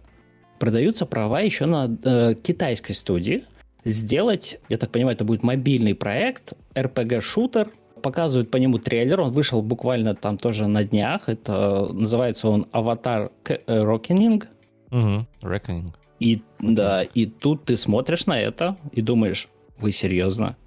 [0.59, 1.87] продаются права еще на
[2.35, 3.45] китайской студии
[3.85, 7.69] сделать, я так понимаю, это будет мобильный проект, RPG-шутер,
[8.01, 13.31] показывают по нему трейлер, он вышел буквально там тоже на днях, это называется он «Аватар
[13.45, 14.45] Reckoning».
[14.91, 15.93] Угу, Reckoning.
[16.19, 20.57] И, да, и тут ты смотришь на это и думаешь, вы серьезно?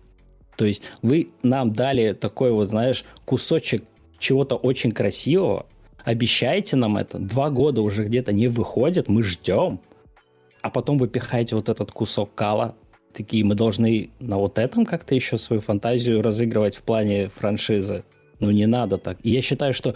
[0.57, 3.85] То есть вы нам дали такой вот, знаешь, кусочек
[4.19, 5.67] чего-то очень красивого,
[6.05, 9.81] обещаете нам это, два года уже где-то не выходит, мы ждем,
[10.61, 12.77] а потом вы пихаете вот этот кусок кала
[13.13, 18.05] такие, мы должны на вот этом как-то еще свою фантазию разыгрывать в плане франшизы.
[18.41, 19.19] Ну, не надо так.
[19.23, 19.95] И я считаю, что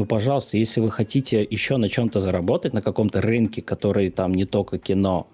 [0.00, 4.46] ну, пожалуйста, если вы хотите еще на чем-то заработать, на каком-то рынке, который там не
[4.46, 5.26] только кино,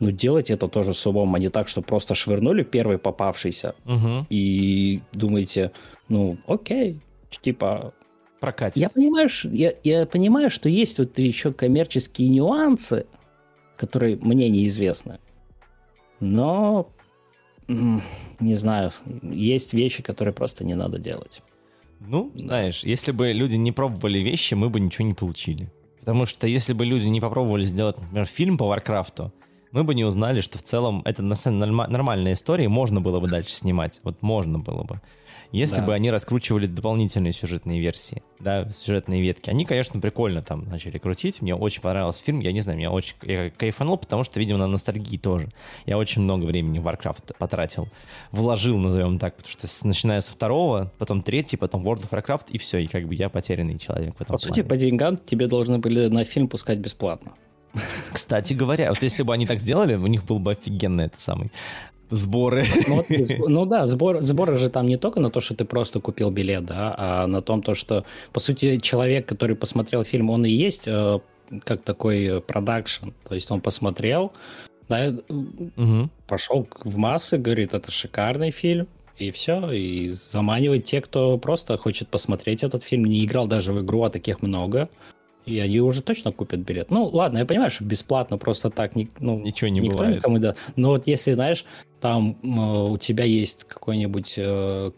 [0.00, 4.24] ну, делайте это тоже с умом, а не так, что просто швырнули первый попавшийся угу.
[4.30, 5.72] и думаете,
[6.08, 7.00] ну, окей,
[7.42, 7.92] типа...
[8.40, 8.78] Прокатит.
[8.78, 13.04] Я понимаю, я, я понимаю, что есть вот еще коммерческие нюансы,
[13.76, 15.18] которые мне неизвестны.
[16.20, 16.88] Но,
[17.68, 18.90] не знаю,
[19.22, 21.42] есть вещи, которые просто не надо делать.
[22.06, 25.72] Ну, знаешь, если бы люди не пробовали вещи, мы бы ничего не получили.
[26.00, 29.32] Потому что если бы люди не попробовали сделать, например, фильм по Варкрафту,
[29.72, 33.00] мы бы не узнали, что в целом это на самом деле нормальная история, и можно
[33.00, 34.00] было бы дальше снимать.
[34.04, 35.00] Вот можно было бы
[35.58, 35.82] если да.
[35.82, 39.50] бы они раскручивали дополнительные сюжетные версии, да, сюжетные ветки.
[39.50, 41.42] Они, конечно, прикольно там начали крутить.
[41.42, 42.40] Мне очень понравился фильм.
[42.40, 45.48] Я не знаю, меня очень я кайфанул, потому что, видимо, на ностальгии тоже.
[45.86, 47.88] Я очень много времени в Warcraft потратил.
[48.32, 52.58] Вложил, назовем так, потому что начиная со второго, потом третий, потом World of Warcraft, и
[52.58, 52.78] все.
[52.78, 54.54] И как бы я потерянный человек в этом По плане.
[54.54, 57.32] сути, по деньгам тебе должны были на фильм пускать бесплатно.
[58.12, 61.50] Кстати говоря, вот если бы они так сделали, у них был бы офигенно этот самый
[62.14, 62.64] Сборы.
[62.86, 63.06] Ну, вот,
[63.48, 66.64] ну да, сбор, сборы же там не только на то, что ты просто купил билет,
[66.64, 70.86] да, а на том, то, что, по сути, человек, который посмотрел фильм, он и есть
[70.86, 71.18] э,
[71.64, 73.10] как такой продакшн.
[73.28, 74.32] То есть он посмотрел,
[74.88, 75.12] да,
[75.76, 76.08] угу.
[76.26, 78.86] пошел в массы, говорит, это шикарный фильм,
[79.18, 83.82] и все, и заманивает те, кто просто хочет посмотреть этот фильм, не играл даже в
[83.82, 84.88] игру, а таких много.
[85.46, 86.90] И они уже точно купят билет.
[86.90, 90.16] Ну, ладно, я понимаю, что бесплатно просто так ну, ничего не никто бывает.
[90.16, 90.54] никому да.
[90.76, 91.66] Но вот если, знаешь,
[92.04, 94.90] там э, у тебя есть какой-нибудь э,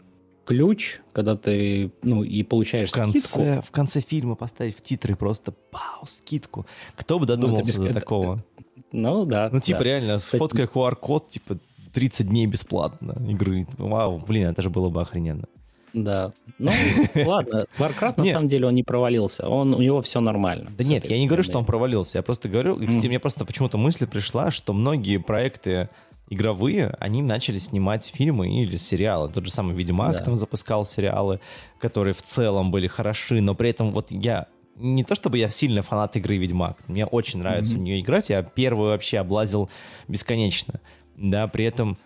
[0.43, 3.61] ключ, когда ты, ну, и получаешь в конце, скидку.
[3.65, 6.65] В конце фильма поставить в титры просто пау, скидку.
[6.97, 7.93] Кто бы додумался ну, без...
[7.93, 8.43] до такого?
[8.91, 9.49] Ну да.
[9.53, 9.85] Ну типа да.
[9.85, 11.59] реально, сфоткай QR-код, типа
[11.93, 13.65] 30 дней бесплатно игры.
[13.77, 15.45] Вау, блин, это же было бы охрененно.
[15.93, 16.33] Да.
[16.59, 16.71] Ну,
[17.25, 19.47] ладно, Warcraft на самом деле он не провалился.
[19.47, 20.71] Он, у него все нормально.
[20.77, 22.17] Да нет, я не говорю, что он провалился.
[22.17, 25.89] Я просто говорю, кстати, мне просто почему-то мысль пришла, что многие проекты
[26.29, 29.29] игровые, они начали снимать фильмы или сериалы.
[29.29, 30.19] Тот же самый Ведьмак да.
[30.19, 31.39] там запускал сериалы,
[31.79, 35.81] которые в целом были хороши, но при этом вот я не то чтобы я сильно
[35.81, 37.77] фанат игры Ведьмак, мне очень нравится mm-hmm.
[37.77, 39.69] в нее играть, я первую вообще облазил
[40.07, 40.79] бесконечно,
[41.15, 41.97] да, при этом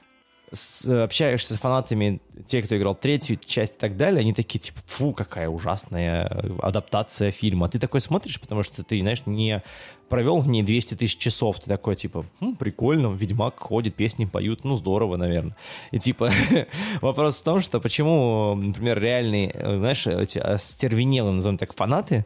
[0.52, 4.80] с, общаешься с фанатами, те, кто играл третью часть и так далее, они такие, типа,
[4.86, 6.28] фу, какая ужасная
[6.62, 7.68] адаптация фильма.
[7.68, 9.64] А ты такой смотришь, потому что ты, знаешь, не
[10.10, 11.60] провел в ней 200 тысяч часов.
[11.60, 15.56] Ты такой, типа, хм, прикольно, Ведьмак ходит, песни поют, ну, здорово, наверное.
[15.92, 16.30] И, типа,
[17.02, 22.26] вопрос в том, что почему, например, реальные, знаешь, эти остервенелые, назовем так, фанаты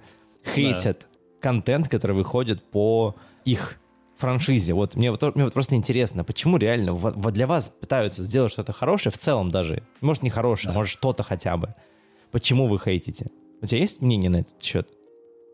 [0.55, 1.17] хейтят да.
[1.41, 3.79] контент, который выходит по их
[4.17, 4.73] франшизе.
[4.73, 8.73] Вот мне, вот мне вот просто интересно, почему реально вот для вас пытаются сделать что-то
[8.73, 10.77] хорошее, в целом даже, может не хорошее, да.
[10.77, 11.75] может что-то хотя бы.
[12.31, 13.31] Почему вы хейтите?
[13.61, 14.89] У тебя есть мнение на этот счет?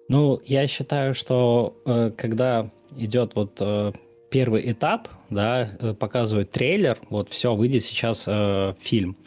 [0.09, 3.93] Ну, я считаю, что э, когда идет вот э,
[4.29, 9.17] первый этап, да, э, показывают трейлер, вот все, выйдет сейчас э, фильм.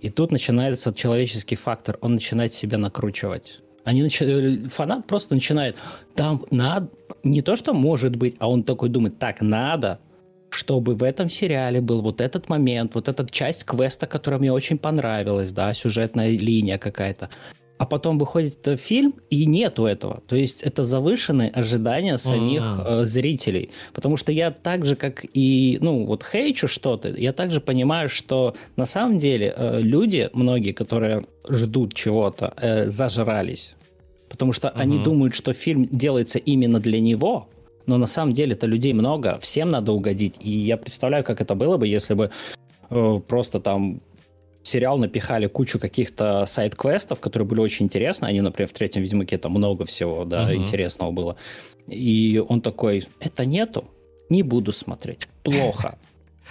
[0.00, 3.60] И тут начинается человеческий фактор, он начинает себя накручивать.
[3.86, 4.20] Они нач...
[4.20, 5.76] Э, фанат просто начинает,
[6.16, 6.90] там надо,
[7.22, 10.00] не то что может быть, а он такой думает, так надо,
[10.50, 14.76] чтобы в этом сериале был вот этот момент, вот эта часть квеста, которая мне очень
[14.76, 17.30] понравилась, да, сюжетная линия какая-то
[17.78, 20.22] а потом выходит фильм, и нету этого.
[20.26, 23.70] То есть это завышенные ожидания самих э, зрителей.
[23.92, 28.54] Потому что я так же, как и, ну, вот хейчу что-то, я также понимаю, что
[28.76, 33.75] на самом деле э, люди, многие, которые ждут чего-то, э, зажрались.
[34.36, 34.80] Потому что mm-hmm.
[34.82, 37.48] они думают, что фильм делается именно для него,
[37.86, 40.34] но на самом деле это людей много, всем надо угодить.
[40.40, 42.30] И я представляю, как это было бы, если бы
[42.90, 44.02] э, просто там
[44.62, 48.26] сериал напихали кучу каких-то сайт-квестов, которые были очень интересны.
[48.26, 50.56] Они, например, в третьем Ведьмаке там много всего да, uh-huh.
[50.56, 51.36] интересного было.
[51.86, 53.84] И он такой, это нету,
[54.28, 55.28] не буду смотреть.
[55.44, 55.96] Плохо.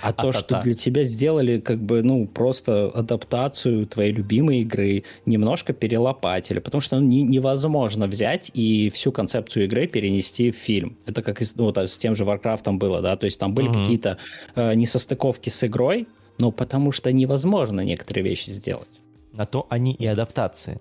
[0.01, 5.73] А, то, что для тебя сделали, как бы, ну, просто адаптацию твоей любимой игры, немножко
[5.73, 10.97] перелопатили, потому что ну, не, невозможно взять и всю концепцию игры перенести в фильм.
[11.05, 13.79] Это как и, ну, с тем же Warcraft было, да, то есть там были угу.
[13.79, 14.17] какие-то
[14.55, 16.07] э, несостыковки с игрой,
[16.39, 18.89] ну, потому что невозможно некоторые вещи сделать.
[19.31, 20.79] На то они и адаптации.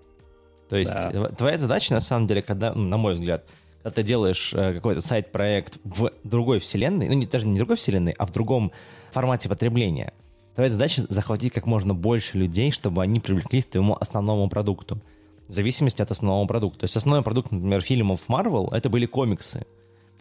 [0.68, 1.28] То есть да.
[1.28, 3.44] твоя задача, на самом деле, когда, ну, на мой взгляд,
[3.82, 8.14] когда ты делаешь э, какой-то сайт-проект в другой вселенной, ну, не, даже не другой вселенной,
[8.16, 8.72] а в другом
[9.14, 10.12] формате потребления,
[10.54, 15.00] твоя задача захватить как можно больше людей, чтобы они привлеклись к твоему основному продукту.
[15.48, 16.80] В зависимости от основного продукта.
[16.80, 19.66] То есть основной продукт, например, фильмов Marvel, это были комиксы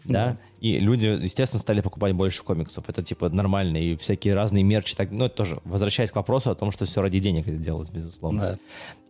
[0.06, 2.86] да, и люди, естественно, стали покупать больше комиксов.
[2.88, 6.56] Это, типа, нормально, и всякие разные мерчи, так, ну, это тоже, возвращаясь к вопросу о
[6.56, 8.42] том, что все ради денег это делалось, безусловно.
[8.42, 8.60] Да.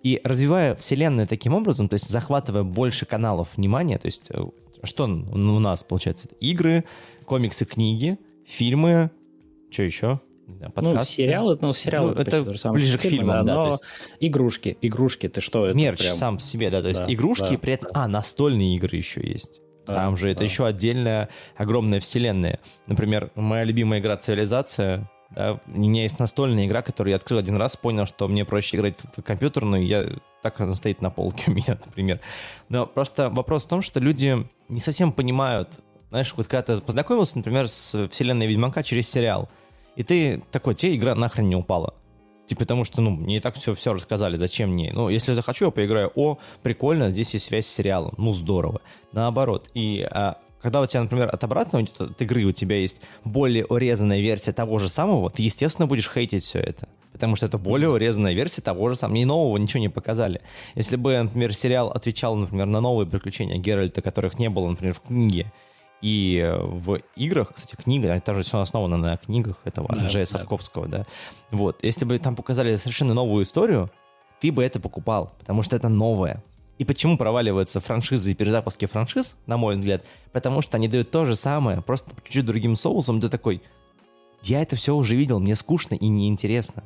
[0.04, 4.43] И развивая вселенную таким образом, то есть захватывая больше каналов внимания, то есть э,
[4.84, 6.84] что у нас, получается, игры,
[7.26, 9.12] комиксы, книги, фильмы,
[9.73, 10.21] что еще?
[10.47, 13.83] Да, Ну, сериалы, ну, сериалы ну, это ближе к фильмам, да, но есть...
[14.19, 15.71] игрушки, игрушки, ты что?
[15.71, 16.13] Мерч прям...
[16.13, 17.89] сам по себе, да, то есть да, игрушки, да, при этом...
[17.93, 18.03] Да.
[18.03, 19.62] А, настольные игры еще есть.
[19.88, 20.31] Да, Там же да.
[20.31, 22.59] это еще отдельная огромная вселенная.
[22.88, 27.57] Например, моя любимая игра «Цивилизация», да, у меня есть настольная игра, которую я открыл один
[27.57, 30.07] раз, понял, что мне проще играть в компьютерную, я
[30.41, 32.19] так она стоит на полке у меня, например.
[32.69, 37.38] Но просто вопрос в том, что люди не совсем понимают, знаешь, вот когда ты познакомился,
[37.38, 39.49] например, с вселенной Ведьмака через сериал,
[39.95, 41.93] и ты такой, тебе игра нахрен не упала.
[42.45, 44.91] Типа, потому что, ну, мне и так все, все рассказали, зачем мне.
[44.93, 46.12] Ну, если захочу, я поиграю.
[46.15, 48.13] О, прикольно, здесь есть связь с сериалом.
[48.17, 48.82] Ну, здорово.
[49.13, 49.69] Наоборот.
[49.73, 54.19] И а, когда у тебя, например, от обратного от игры у тебя есть более урезанная
[54.19, 56.89] версия того же самого, ты, естественно, будешь хейтить все это.
[57.13, 59.15] Потому что это более урезанная версия того же самого.
[59.15, 60.41] Ни нового ничего не показали.
[60.75, 65.01] Если бы, например, сериал отвечал, например, на новые приключения Геральта, которых не было, например, в
[65.01, 65.51] книге,
[66.03, 70.25] и э, в играх, кстати, книга, это же все основано на книгах этого да, Анджея
[70.25, 70.31] да.
[70.31, 71.05] Сапковского, да.
[71.49, 73.89] Вот, если бы там показали совершенно новую историю,
[74.41, 76.43] ты бы это покупал, потому что это новое.
[76.77, 80.03] И почему проваливаются франшизы и перезапуски франшиз, на мой взгляд?
[80.33, 83.21] Потому что они дают то же самое, просто чуть-чуть другим соусом.
[83.21, 83.61] Ты такой,
[84.41, 86.83] я это все уже видел, мне скучно и неинтересно.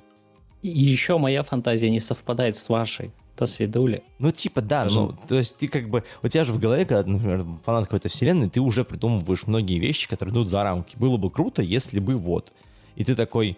[0.61, 4.03] И еще моя фантазия не совпадает с вашей то свидули.
[4.19, 4.99] Ну, типа, да, Скажу.
[4.99, 8.09] ну, то есть ты как бы, у тебя же в голове, когда, например, фанат какой-то
[8.09, 10.95] вселенной, ты уже придумываешь многие вещи, которые идут за рамки.
[10.97, 12.51] Было бы круто, если бы вот.
[12.95, 13.57] И ты такой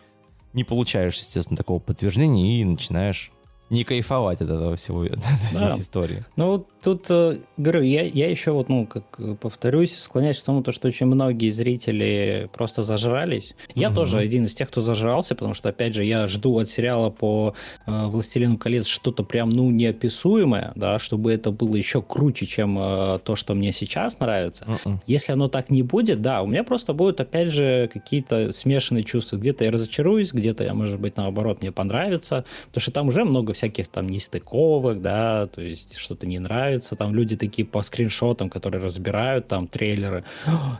[0.53, 3.31] не получаешь, естественно, такого подтверждения и начинаешь
[3.69, 5.05] не кайфовать от этого всего,
[5.53, 5.75] да.
[5.77, 6.25] истории.
[6.35, 10.71] Ну, тут, э, говорю, я, я еще вот, ну, как повторюсь, склоняюсь к тому, то,
[10.71, 13.55] что очень многие зрители просто зажрались.
[13.75, 13.95] Я угу.
[13.95, 17.53] тоже один из тех, кто зажрался, потому что, опять же, я жду от сериала по
[17.85, 23.19] э, «Властелину колец» что-то прям, ну, неописуемое, да, чтобы это было еще круче, чем э,
[23.23, 24.65] то, что мне сейчас нравится.
[24.65, 24.97] Uh-uh.
[25.07, 29.37] Если оно так не будет, да, у меня просто будут, опять же, какие-то смешанные чувства.
[29.37, 33.53] Где-то я разочаруюсь, где-то я, может быть, наоборот, мне понравится, потому что там уже много
[33.53, 38.83] всяких там нестыковок, да, то есть что-то не нравится, там люди такие по скриншотам, которые
[38.83, 40.23] разбирают там трейлеры,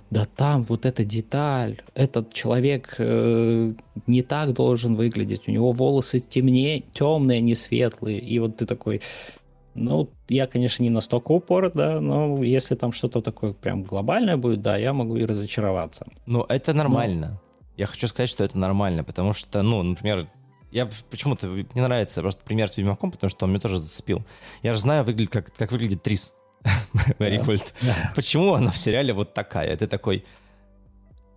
[0.10, 3.74] да там вот эта деталь, этот человек э,
[4.08, 9.02] не так должен выглядеть, у него волосы темнее, темные, не светлые, и вот ты такой,
[9.74, 14.62] ну, я, конечно, не настолько упор, да, но если там что-то такое прям глобальное будет,
[14.62, 16.06] да, я могу и разочароваться.
[16.26, 17.28] Ну, это нормально.
[17.28, 17.50] Но...
[17.78, 20.28] Я хочу сказать, что это нормально, потому что, ну, например,
[20.72, 24.24] я почему-то не нравится просто пример с Ведьмаком, потому что он меня тоже зацепил.
[24.62, 26.36] Я же знаю, выглядит, как, как выглядит Трис
[27.20, 27.42] Мэри
[27.82, 28.12] да.
[28.16, 29.68] Почему она в сериале вот такая?
[29.68, 30.26] Это такой...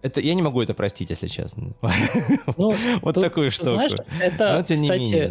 [0.03, 1.75] Это, я не могу это простить, если честно.
[2.57, 3.73] Ну, вот тут, такую штуку.
[3.73, 5.29] Знаешь, это, Но, кстати, менее,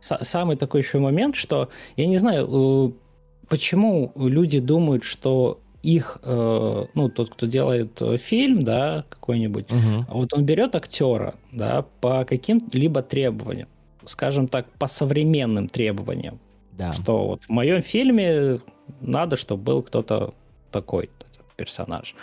[0.00, 0.18] да.
[0.24, 6.84] самый такой еще момент, что я не знаю, э, почему люди думают, что их, э,
[6.94, 10.06] ну, тот, кто делает э, фильм, да, какой-нибудь, угу.
[10.08, 13.68] вот он берет актера, да, по каким-либо требованиям,
[14.04, 16.38] скажем так, по современным требованиям.
[16.72, 16.92] Да.
[16.92, 18.60] Что вот в моем фильме
[19.00, 20.34] надо, чтобы был кто-то
[20.70, 21.10] такой
[21.56, 22.14] персонаж.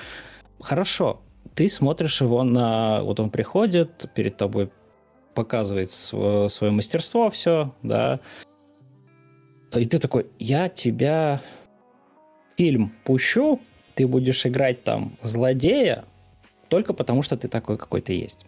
[0.60, 1.22] Хорошо,
[1.54, 3.02] ты смотришь его на...
[3.04, 4.72] Вот он приходит, перед тобой
[5.36, 8.20] показывает свое, свое мастерство, все, да,
[9.76, 11.42] и ты такой, я тебя
[12.60, 13.62] фильм пущу,
[13.96, 16.04] ты будешь играть там злодея
[16.68, 18.46] только потому, что ты такой какой то есть.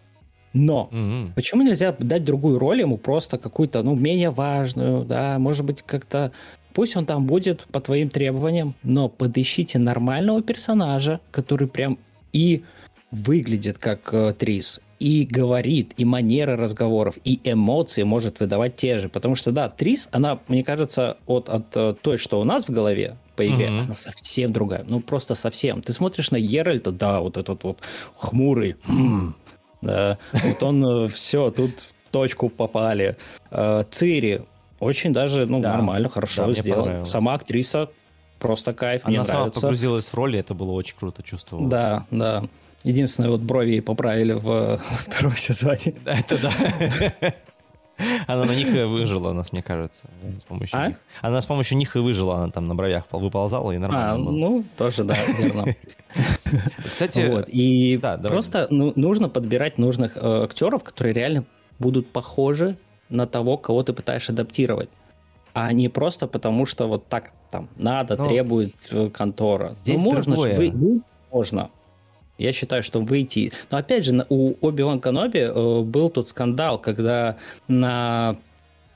[0.52, 1.30] Но mm-hmm.
[1.34, 6.30] почему нельзя дать другую роль ему просто какую-то, ну, менее важную, да, может быть, как-то
[6.74, 11.98] Пусть он там будет по твоим требованиям, но подыщите нормального персонажа, который прям
[12.32, 12.64] и
[13.10, 19.10] выглядит как э, Трис, и говорит, и манера разговоров, и эмоции может выдавать те же.
[19.10, 22.70] Потому что, да, Трис, она, мне кажется, от, от э, той, что у нас в
[22.70, 23.80] голове по игре, mm-hmm.
[23.80, 24.84] она совсем другая.
[24.88, 25.82] Ну, просто совсем.
[25.82, 27.78] Ты смотришь на Еральта, да, вот этот вот
[28.18, 28.76] хмурый,
[29.80, 31.70] да, вот он э, все, тут
[32.06, 33.16] в точку попали.
[33.50, 34.42] Э, Цири,
[34.78, 35.72] очень даже, ну, да.
[35.72, 37.04] нормально, хорошо да, сделан.
[37.04, 37.88] Сама актриса
[38.38, 39.60] просто кайф, Она мне сама нравится.
[39.60, 41.70] погрузилась в роли, это было очень круто, чувствовалось.
[41.70, 42.44] Да, да.
[42.84, 45.94] Единственное, вот брови поправили в втором сезоне.
[46.04, 47.34] Это да.
[48.26, 50.04] Она на них и выжила, нас, мне кажется,
[50.40, 50.88] с помощью а?
[50.88, 50.96] них.
[51.20, 54.12] Она с помощью них и выжила, она там на бровях выползала и нормально.
[54.12, 54.30] А, было.
[54.30, 55.74] ну, тоже, да, верно.
[56.90, 61.44] Кстати, вот, и да, просто ну, нужно подбирать нужных э, актеров, которые реально
[61.78, 62.76] будут похожи
[63.08, 64.90] на того, кого ты пытаешься адаптировать
[65.54, 69.72] а не просто потому, что вот так там надо, Но требует э, контора.
[69.72, 70.56] Здесь ну, можно другое.
[70.56, 71.70] Вы, можно.
[72.42, 73.52] Я считаю, что выйти...
[73.70, 77.36] Но опять же, у Оби-Ван Каноби э, был тот скандал, когда
[77.68, 78.36] на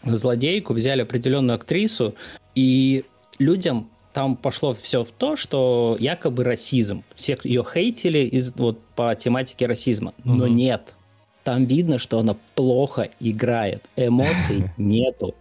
[0.03, 2.15] злодейку взяли определенную актрису,
[2.57, 3.05] и
[3.39, 7.05] людям там пошло все в то, что якобы расизм.
[7.15, 10.13] Всех ее хейтили из, вот, по тематике расизма.
[10.25, 10.53] Но угу.
[10.53, 10.97] нет.
[11.45, 13.85] Там видно, что она плохо играет.
[13.95, 15.37] Эмоций нету.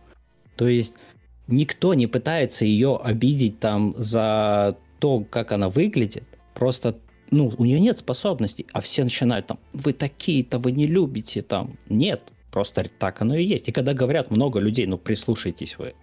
[0.57, 0.95] То есть
[1.47, 6.23] никто не пытается ее обидеть там за то, как она выглядит.
[6.53, 6.95] Просто
[7.31, 11.77] ну, у нее нет способностей, а все начинают там, вы такие-то, вы не любите там.
[11.89, 13.67] Нет, просто так оно и есть.
[13.67, 15.93] И когда говорят много людей, ну, прислушайтесь вы.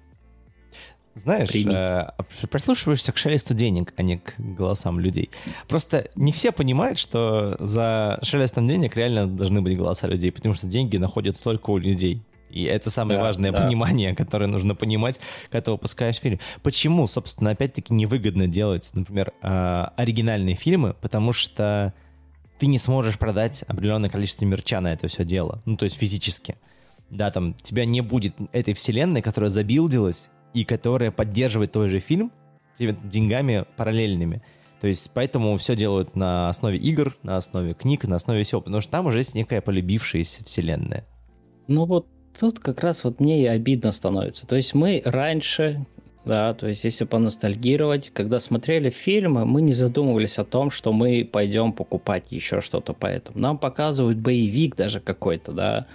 [1.14, 2.08] Знаешь, э,
[2.48, 5.30] прислушиваешься к шелесту денег, а не к голосам людей.
[5.68, 10.66] Просто не все понимают, что за шелестом денег реально должны быть голоса людей, потому что
[10.66, 12.22] деньги находятся только у людей.
[12.52, 13.62] И это самое да, важное да.
[13.62, 16.38] понимание, которое нужно понимать, когда ты выпускаешь фильм.
[16.62, 21.94] Почему, собственно, опять-таки невыгодно делать, например, а, оригинальные фильмы, потому что
[22.58, 26.56] ты не сможешь продать определенное количество мерча на это все дело, ну, то есть физически.
[27.10, 32.32] Да, там, тебя не будет этой вселенной, которая забилдилась и которая поддерживает твой же фильм
[32.78, 34.42] деньгами параллельными.
[34.80, 38.80] То есть поэтому все делают на основе игр, на основе книг, на основе всего, потому
[38.80, 41.06] что там уже есть некая полюбившаяся вселенная.
[41.68, 44.46] Ну вот тут как раз вот мне и обидно становится.
[44.46, 45.84] То есть мы раньше,
[46.24, 51.28] да, то есть если поностальгировать, когда смотрели фильмы, мы не задумывались о том, что мы
[51.30, 53.38] пойдем покупать еще что-то поэтому.
[53.38, 55.86] Нам показывают боевик даже какой-то, да,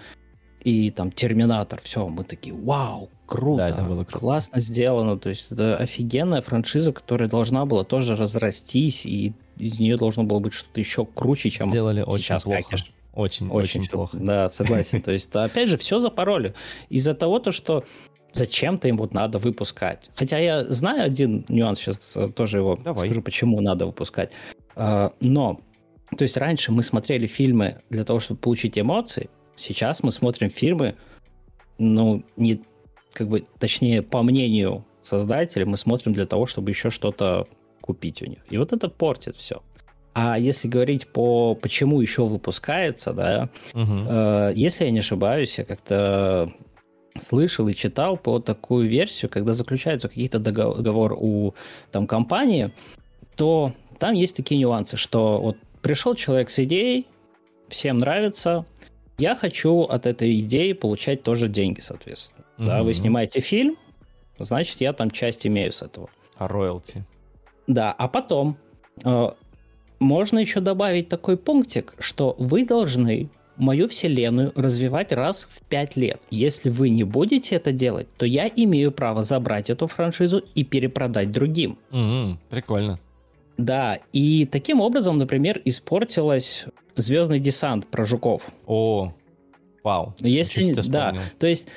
[0.62, 4.20] и там Терминатор, все, мы такие, вау, круто, да, это было круто.
[4.20, 9.98] классно сделано, то есть это офигенная франшиза, которая должна была тоже разрастись, и из нее
[9.98, 12.64] должно было быть что-то еще круче, чем Сделали сейчас очень плохо.
[12.70, 12.94] Конечно.
[13.18, 14.16] Очень, очень, очень плохо.
[14.16, 15.02] Да, согласен.
[15.02, 16.54] То есть, опять же, все за пароли.
[16.90, 17.84] Из-за того, то, что
[18.32, 20.12] зачем-то им вот надо выпускать.
[20.16, 23.08] Хотя я знаю один нюанс, сейчас тоже его Давай.
[23.08, 24.30] скажу, почему надо выпускать.
[24.76, 25.60] А, но,
[26.16, 30.96] то есть раньше мы смотрели фильмы для того, чтобы получить эмоции, сейчас мы смотрим фильмы,
[31.80, 32.62] ну, не,
[33.14, 37.48] как бы, точнее, по мнению создателя, мы смотрим для того, чтобы еще что-то
[37.82, 38.46] купить у них.
[38.52, 39.64] И вот это портит все.
[40.20, 43.86] А если говорить по почему еще выпускается, да, угу.
[44.10, 46.52] э, если я не ошибаюсь, я как-то
[47.22, 51.54] слышал и читал по такую версию, когда заключается какие-то договор у
[51.92, 52.72] там компании,
[53.36, 57.06] то там есть такие нюансы, что вот пришел человек с идеей,
[57.70, 58.66] всем нравится,
[59.20, 62.44] я хочу от этой идеи получать тоже деньги, соответственно.
[62.58, 62.66] Угу.
[62.66, 63.78] Да, вы снимаете фильм,
[64.40, 66.10] значит, я там часть имею с этого.
[66.38, 67.06] А роялти?
[67.68, 68.58] Да, а потом
[69.06, 69.30] э,
[70.00, 76.22] можно еще добавить такой пунктик, что вы должны мою вселенную развивать раз в пять лет.
[76.30, 81.32] Если вы не будете это делать, то я имею право забрать эту франшизу и перепродать
[81.32, 81.78] другим.
[81.92, 83.00] Mm-hmm, прикольно.
[83.58, 86.68] Да, и таким образом, например, испортилась
[86.98, 88.42] Звездный десант про жуков.
[88.66, 89.14] О,
[89.84, 90.16] вау.
[90.20, 91.68] Если, да, то есть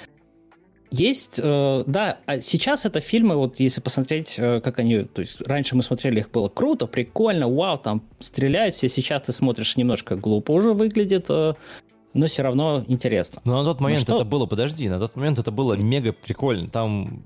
[0.91, 5.41] есть, э, да, а сейчас это фильмы, вот если посмотреть, э, как они, то есть
[5.43, 10.17] раньше мы смотрели их, было круто, прикольно, вау, там стреляют все, сейчас ты смотришь немножко
[10.17, 11.55] глупо уже выглядит, э,
[12.13, 13.41] но все равно интересно.
[13.45, 16.69] Но на тот момент ну, это было, подожди, на тот момент это было мега прикольно,
[16.69, 17.25] там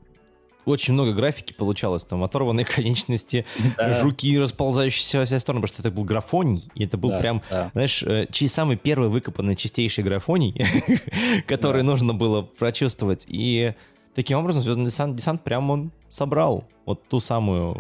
[0.65, 3.45] очень много графики получалось, там оторванные конечности,
[3.77, 3.95] да.
[3.95, 7.43] жуки, расползающиеся во все стороны, потому что это был графоний, и это был да, прям,
[7.51, 7.71] да.
[7.73, 10.55] знаешь, э, чей самый первый выкопанный чистейший графоний,
[11.47, 11.87] который да.
[11.91, 13.27] нужно было прочувствовать.
[13.29, 13.75] И
[14.15, 17.77] таким образом Звездный десант, десант прям он собрал вот ту самую,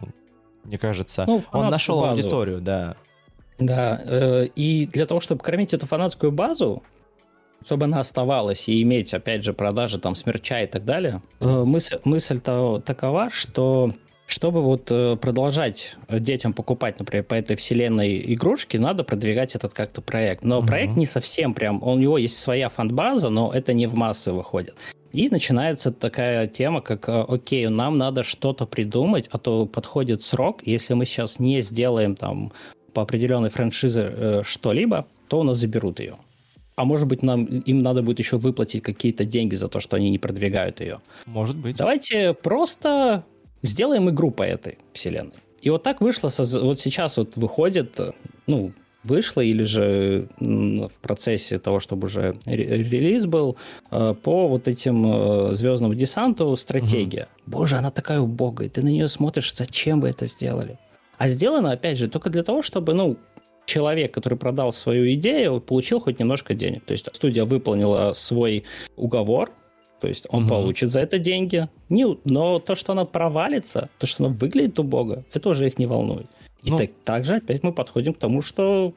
[0.64, 2.10] мне кажется, ну, он нашел базу.
[2.10, 2.96] аудиторию, да.
[3.58, 6.82] Да, э, и для того, чтобы кормить эту фанатскую базу,
[7.64, 11.98] чтобы она оставалась и иметь, опять же, продажи там смерча и так далее, э, мысль,
[12.04, 13.92] мысль -то такова, что
[14.26, 20.00] чтобы вот э, продолжать детям покупать, например, по этой вселенной игрушки, надо продвигать этот как-то
[20.00, 20.44] проект.
[20.44, 20.66] Но угу.
[20.66, 24.76] проект не совсем прям, у него есть своя фан-база, но это не в массы выходит.
[25.12, 30.62] И начинается такая тема, как, э, окей, нам надо что-то придумать, а то подходит срок,
[30.64, 32.52] если мы сейчас не сделаем там
[32.94, 36.16] по определенной франшизе э, что-либо, то у нас заберут ее
[36.76, 40.10] а может быть, нам, им надо будет еще выплатить какие-то деньги за то, что они
[40.10, 41.00] не продвигают ее.
[41.26, 41.76] Может быть.
[41.76, 43.24] Давайте просто
[43.62, 45.34] сделаем игру по этой вселенной.
[45.60, 47.98] И вот так вышло, вот сейчас вот выходит,
[48.46, 48.72] ну,
[49.04, 53.56] вышло или же в процессе того, чтобы уже релиз был,
[53.90, 57.28] э, по вот этим э, звездному десанту стратегия.
[57.46, 57.58] Угу.
[57.58, 60.78] Боже, она такая убогая, ты на нее смотришь, зачем вы это сделали?
[61.16, 63.16] А сделано, опять же, только для того, чтобы, ну,
[63.66, 66.84] человек, который продал свою идею, получил хоть немножко денег.
[66.84, 68.64] То есть студия выполнила свой
[68.96, 69.50] уговор,
[70.00, 70.50] то есть он угу.
[70.50, 71.68] получит за это деньги.
[71.88, 75.86] Не, но то, что она провалится, то, что она выглядит убого, это уже их не
[75.86, 76.26] волнует.
[76.62, 78.94] И ну, так, также опять мы подходим к тому, что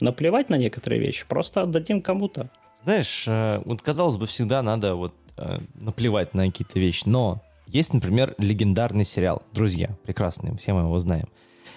[0.00, 2.50] наплевать на некоторые вещи, просто отдадим кому-то.
[2.82, 7.92] Знаешь, э, вот казалось бы, всегда надо вот э, наплевать на какие-то вещи, но есть,
[7.92, 11.28] например, легендарный сериал «Друзья», прекрасный, все мы его знаем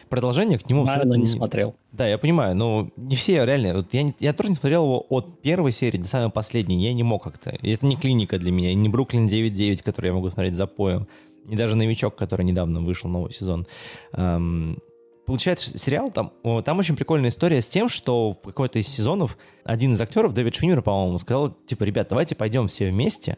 [0.10, 0.84] продолжение к нему...
[0.84, 1.76] Знаю, но не смотрел.
[1.92, 3.76] Да, я понимаю, но не все реально.
[3.76, 6.84] Вот я, я тоже не смотрел его от первой серии до самой последней.
[6.84, 7.52] Я не мог как-то.
[7.62, 11.08] Это не клиника для меня, не Бруклин 9.9, который я могу смотреть за поем.
[11.48, 13.66] И даже новичок, который недавно вышел, новый сезон.
[14.14, 14.78] Эм,
[15.26, 16.32] получается, сериал там,
[16.64, 20.56] там очень прикольная история с тем, что в какой-то из сезонов один из актеров, Дэвид
[20.56, 23.38] Швимер, по-моему, сказал, типа, ребят, давайте пойдем все вместе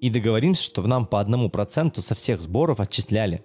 [0.00, 3.44] и договоримся, чтобы нам по одному проценту со всех сборов отчисляли.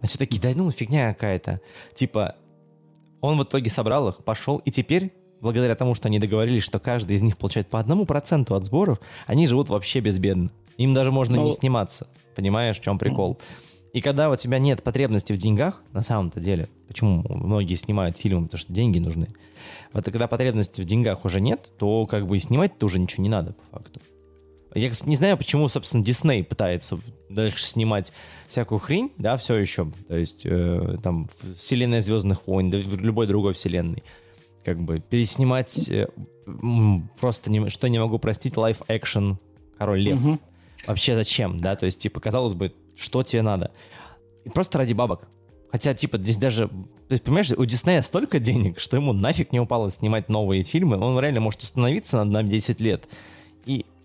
[0.00, 1.60] А все такие, да ну фигня какая-то.
[1.94, 2.36] Типа,
[3.20, 7.16] он в итоге собрал их, пошел, и теперь, благодаря тому, что они договорились, что каждый
[7.16, 10.50] из них получает по одному проценту от сборов, они живут вообще безбедно.
[10.76, 11.46] Им даже можно ну...
[11.46, 12.06] не сниматься.
[12.36, 13.38] Понимаешь, в чем прикол?
[13.92, 18.44] И когда у тебя нет потребности в деньгах, на самом-то деле, почему многие снимают фильмы,
[18.44, 19.28] потому что деньги нужны.
[19.92, 23.28] Вот когда потребности в деньгах уже нет, то как бы и снимать-то уже ничего не
[23.28, 24.00] надо, по факту.
[24.74, 26.98] Я не знаю, почему, собственно, Дисней пытается
[27.28, 28.12] дальше снимать
[28.48, 29.90] всякую хрень, да, все еще.
[30.08, 34.02] То есть, э, там, вселенная Звездных войн, да, в любой другой вселенной.
[34.64, 36.08] Как бы переснимать э,
[37.20, 39.38] просто, не, что не могу простить, лайф-экшен
[39.78, 40.24] Король Лев.
[40.24, 40.38] Угу.
[40.86, 41.76] Вообще зачем, да?
[41.76, 43.72] То есть, типа, казалось бы, что тебе надо?
[44.44, 45.28] И просто ради бабок.
[45.70, 46.68] Хотя, типа, здесь даже...
[46.68, 50.98] То есть, понимаешь, у Диснея столько денег, что ему нафиг не упало снимать новые фильмы.
[50.98, 53.06] Он реально может остановиться на, на 10 лет.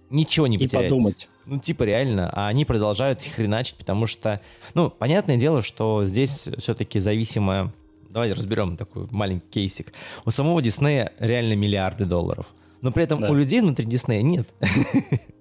[0.10, 0.86] Ничего не потерять.
[0.86, 1.30] И подумать.
[1.45, 2.30] Ну, типа, реально.
[2.34, 4.39] А они продолжают их хреначить, потому что,
[4.74, 7.72] ну, понятное дело, что здесь все-таки зависимое...
[8.10, 9.91] Давайте разберем такой маленький кейсик.
[10.24, 12.45] У самого Диснея реально миллиарды долларов.
[12.82, 13.30] Но при этом да.
[13.32, 14.47] у людей внутри Диснея нет.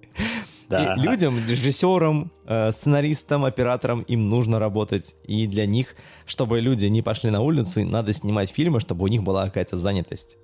[0.69, 0.95] Да.
[0.95, 5.13] И людям, режиссерам, э, сценаристам, операторам им нужно работать.
[5.25, 5.95] И для них,
[6.25, 10.37] чтобы люди не пошли на улицу, надо снимать фильмы, чтобы у них была какая-то занятость.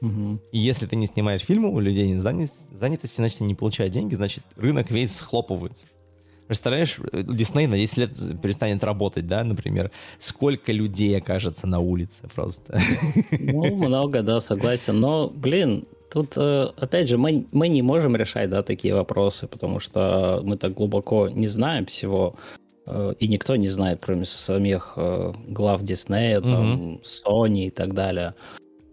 [0.00, 0.40] Мгм.
[0.52, 3.92] И если ты не снимаешь фильмы, у людей нет занят- занятости, значит, они не получают
[3.92, 5.86] деньги, значит, рынок весь схлопывается.
[6.46, 9.90] Представляешь, Дисней на 10 лет перестанет работать, да, например.
[10.18, 12.80] Сколько людей окажется на улице просто.
[13.38, 14.98] Ну, много, да, согласен.
[14.98, 19.78] Но, блин, тут, э, опять же, мы, мы не можем решать, да, такие вопросы, потому
[19.78, 22.36] что мы так глубоко не знаем всего,
[22.86, 28.34] э, и никто не знает, кроме самих э, глав Диснея, там, Sony и так далее.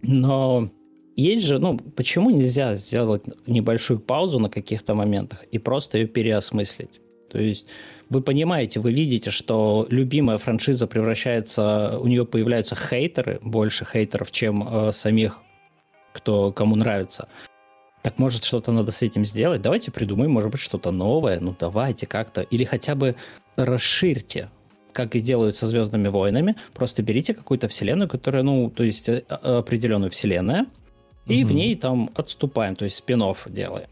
[0.02, 0.68] Но
[1.22, 7.00] есть же, ну, почему нельзя сделать небольшую паузу на каких-то моментах и просто ее переосмыслить?
[7.30, 7.66] То есть
[8.08, 14.66] вы понимаете, вы видите, что любимая франшиза превращается, у нее появляются хейтеры, больше хейтеров, чем
[14.68, 15.40] э, самих,
[16.12, 17.28] кто кому нравится.
[18.02, 19.62] Так может что-то надо с этим сделать?
[19.62, 21.40] Давайте придумаем, может быть, что-то новое.
[21.40, 22.42] Ну давайте как-то.
[22.42, 23.16] Или хотя бы
[23.56, 24.48] расширьте,
[24.92, 26.54] как и делают со Звездными войнами.
[26.74, 30.66] Просто берите какую-то вселенную, которая, ну, то есть э, определенную вселенную,
[31.26, 31.56] и в Мгм.
[31.56, 33.88] ней там отступаем, то есть спин делаем.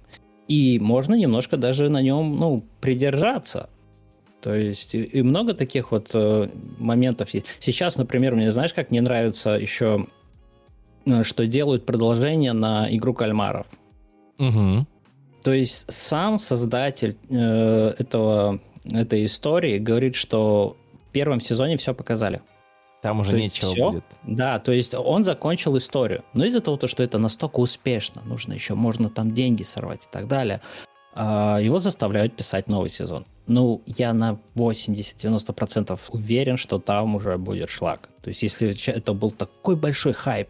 [0.47, 3.71] И можно немножко даже на нем, ну, придержаться.
[4.41, 7.47] То есть и, много таких вот э, моментов есть.
[7.61, 10.07] Сейчас, например, мне знаешь, как мне нравится еще,
[11.07, 13.67] э, что делают продолжение на игру кальмаров.
[14.37, 14.87] Мгм.
[15.43, 18.61] То есть сам создатель э, этого,
[18.93, 20.77] этой истории говорит, что
[21.09, 22.43] в первом сезоне все показали.
[23.05, 23.91] Там уже То нечего всё?
[23.91, 24.05] будет.
[24.23, 26.25] Да, то есть он закончил историю.
[26.33, 30.09] Но из-за того, то, что это настолько успешно, нужно еще, можно там деньги сорвать и
[30.11, 30.63] так далее,
[31.13, 33.27] а, его заставляют писать новый сезон.
[33.47, 38.09] Ну, я на 80-90% уверен, что там уже будет шлак.
[38.23, 40.49] То есть если это был такой большой хайп,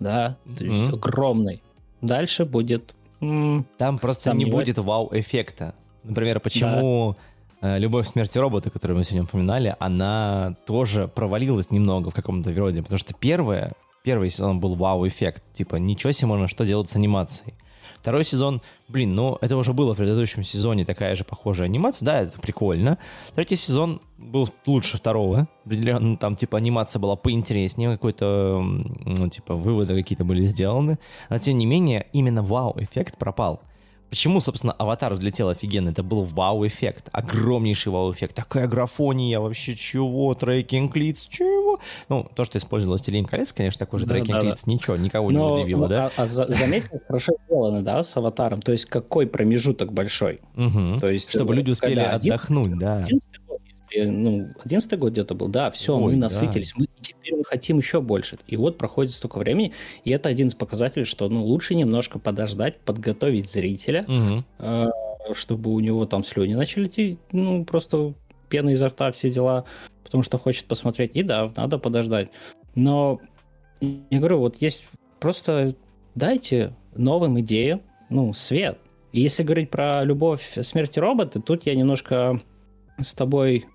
[0.00, 0.94] да, то есть Мгм.
[0.96, 1.62] огромный,
[2.00, 2.92] дальше будет...
[3.20, 4.66] Там просто не Сомневаюсь.
[4.66, 5.74] будет вау-эффекта.
[6.02, 7.14] Например, почему э,
[7.60, 12.82] «Любовь, смерть и роботы», которую мы сегодня упоминали, она тоже провалилась немного в каком-то роде,
[12.82, 13.72] потому что первое,
[14.04, 15.42] первый сезон был вау-эффект.
[15.54, 17.54] Типа, ничего себе можно, что делать с анимацией.
[18.00, 22.20] Второй сезон, блин, ну, это уже было в предыдущем сезоне такая же похожая анимация, да,
[22.20, 22.96] это прикольно.
[23.34, 29.94] Третий сезон был лучше второго, определенно, там, типа, анимация была поинтереснее, какой-то, ну, типа, выводы
[29.94, 30.98] какие-то были сделаны.
[31.28, 33.62] Но, тем не менее, именно вау-эффект пропал.
[34.10, 35.90] Почему, собственно, «Аватар» взлетел офигенно?
[35.90, 38.34] Это был вау-эффект, огромнейший вау-эффект.
[38.34, 40.34] Такая графония, вообще чего?
[40.34, 41.78] Трекинг лиц, чего?
[42.08, 44.50] Ну, то, что использовалось «Властелин колец», конечно, такой же Да, трекинг да, да.
[44.50, 46.06] лиц, ничего, никого не Но, удивило, ну, да?
[46.16, 48.62] А, а за- заметь, как хорошо сделано, да, с аватаром.
[48.62, 50.40] То есть какой промежуток большой.
[50.54, 51.00] Мгм.
[51.00, 52.98] То есть, Чтобы э, люди успели отдохнуть, да.
[53.00, 53.60] 11 год,
[53.94, 56.16] ну, 11 год где-то был, да, все, Ой, мы да.
[56.26, 56.86] насытились, мы
[57.28, 58.38] теперь мы хотим еще больше.
[58.46, 59.72] И вот проходит столько времени,
[60.04, 64.44] и это один из показателей, что ну, лучше немножко подождать, подготовить зрителя, Мгм.
[64.58, 64.86] э,
[65.34, 68.14] чтобы у него там слюни начали идти, ну, просто
[68.48, 69.64] пена изо рта, все дела,
[70.04, 71.10] потому что хочет посмотреть.
[71.14, 72.30] И да, надо подождать.
[72.74, 73.20] Но,
[73.80, 74.84] я говорю, вот есть
[75.20, 75.74] просто
[76.14, 78.78] дайте новым идеям, ну, свет.
[79.12, 82.40] И если говорить про любовь, смерть и роботы, тут я немножко
[82.98, 83.66] с тобой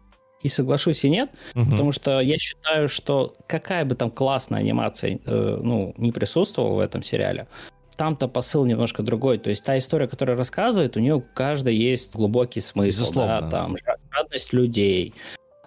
[0.44, 1.72] и соглашусь, и нет, Мгм.
[1.72, 6.80] потому что я считаю, что какая бы там классная анимация э, ну, не присутствовала в
[6.80, 7.48] этом сериале,
[7.96, 9.38] там-то посыл немножко другой.
[9.38, 12.88] То есть та история, которая рассказывает, у нее у каждой есть глубокий смысл.
[13.02, 13.42] Безусловно.
[13.42, 15.14] Да, там жа- жадность людей.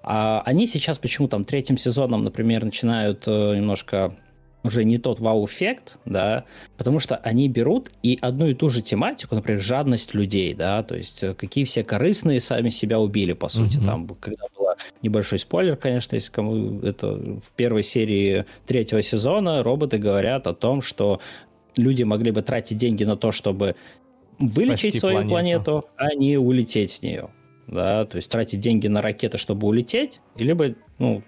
[0.02, 4.14] А они сейчас почему там третьим сезоном, например, начинают э, немножко
[4.62, 6.44] уже не тот вау-эффект, да,
[6.76, 10.96] потому что они берут и одну и ту же тематику, например, жадность людей, да, то
[10.96, 13.84] есть э, какие все корыстные сами себя убили, по сути, Мгм.
[13.84, 14.44] там, когда
[14.76, 20.54] было небольшой спойлер, конечно, если кому это в первой серии третьего сезона роботы говорят о
[20.54, 21.20] том, что
[21.76, 23.76] люди могли бы тратить деньги на то, чтобы
[24.38, 25.64] вылечить Спасти свою планету.
[25.64, 27.30] планету, а не улететь с нее.
[27.66, 31.22] Да, то есть тратить деньги на ракеты, чтобы улететь, либо, ну,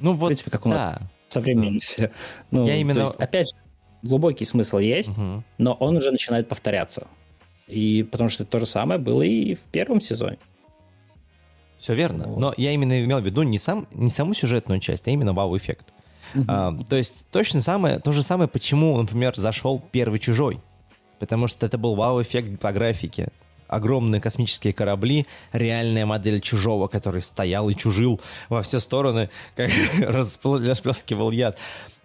[0.00, 1.10] Ну в вот, принципе, как у нас да.
[1.28, 2.10] современности.
[2.50, 3.56] Ну, Я именно- есть, опять же,
[4.02, 5.44] глубокий смысл есть, Мгм.
[5.58, 7.06] но он уже начинает повторяться.
[7.68, 10.38] И потому что то же самое было и в первом сезоне.
[11.84, 12.28] Все верно.
[12.28, 12.38] Вот.
[12.38, 15.84] Но я именно имел в виду не, сам, не саму сюжетную часть, а именно вау-эффект.
[16.48, 20.60] А, то есть точно самое, то же самое, почему, например, зашел первый чужой.
[21.18, 23.28] Потому что это был вау-эффект по графике.
[23.68, 28.18] Огромные космические корабли, реальная модель чужого, который стоял и чужил
[28.48, 29.68] во все стороны, как
[29.98, 31.58] распл- расплескивал яд.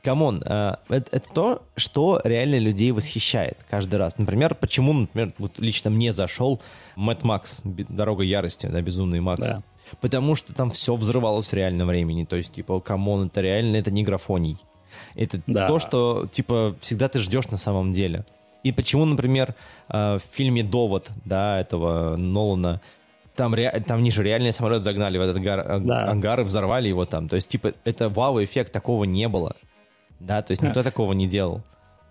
[0.03, 4.17] Come on, а, это, это то, что реально людей восхищает каждый раз.
[4.17, 6.61] Например, почему, например, вот лично мне зашел
[6.95, 9.45] Mad Max, «Бе- Дорога ярости, да, Безумный Макс.
[9.45, 9.63] Да.
[10.01, 12.25] Потому что там все взрывалось в реальном времени.
[12.25, 14.57] То есть, типа, come on, это реально, это не графоний.
[15.15, 15.67] Это Да.
[15.67, 18.25] то, что, типа, всегда ты ждешь на самом деле.
[18.63, 19.55] И почему, например,
[19.89, 22.81] э, в фильме «Довод», да, этого Нолана,
[23.35, 23.71] там, ре...
[23.87, 25.59] они же реальный самолет загнали в этот гар...
[25.59, 26.09] Э, да.
[26.09, 27.29] ангар и взорвали его там.
[27.29, 29.55] То есть, типа, это вау-эффект, такого не было.
[30.19, 30.83] Да, то есть никто да.
[30.83, 31.61] такого не делал.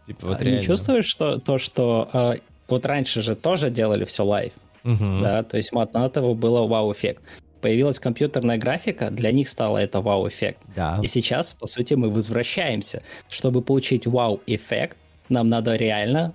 [0.07, 0.61] Типа, вот а реально.
[0.61, 4.53] Не чувствуешь что, то, что э, вот раньше же тоже делали все live,
[4.85, 5.21] угу.
[5.23, 7.23] да, то есть от этого было вау-эффект.
[7.61, 10.61] Появилась компьютерная графика, для них стало это вау-эффект.
[10.77, 11.01] Да.
[11.03, 13.03] И сейчас, по сути, мы возвращаемся.
[13.29, 14.97] Чтобы получить вау-эффект,
[15.29, 16.35] нам надо реально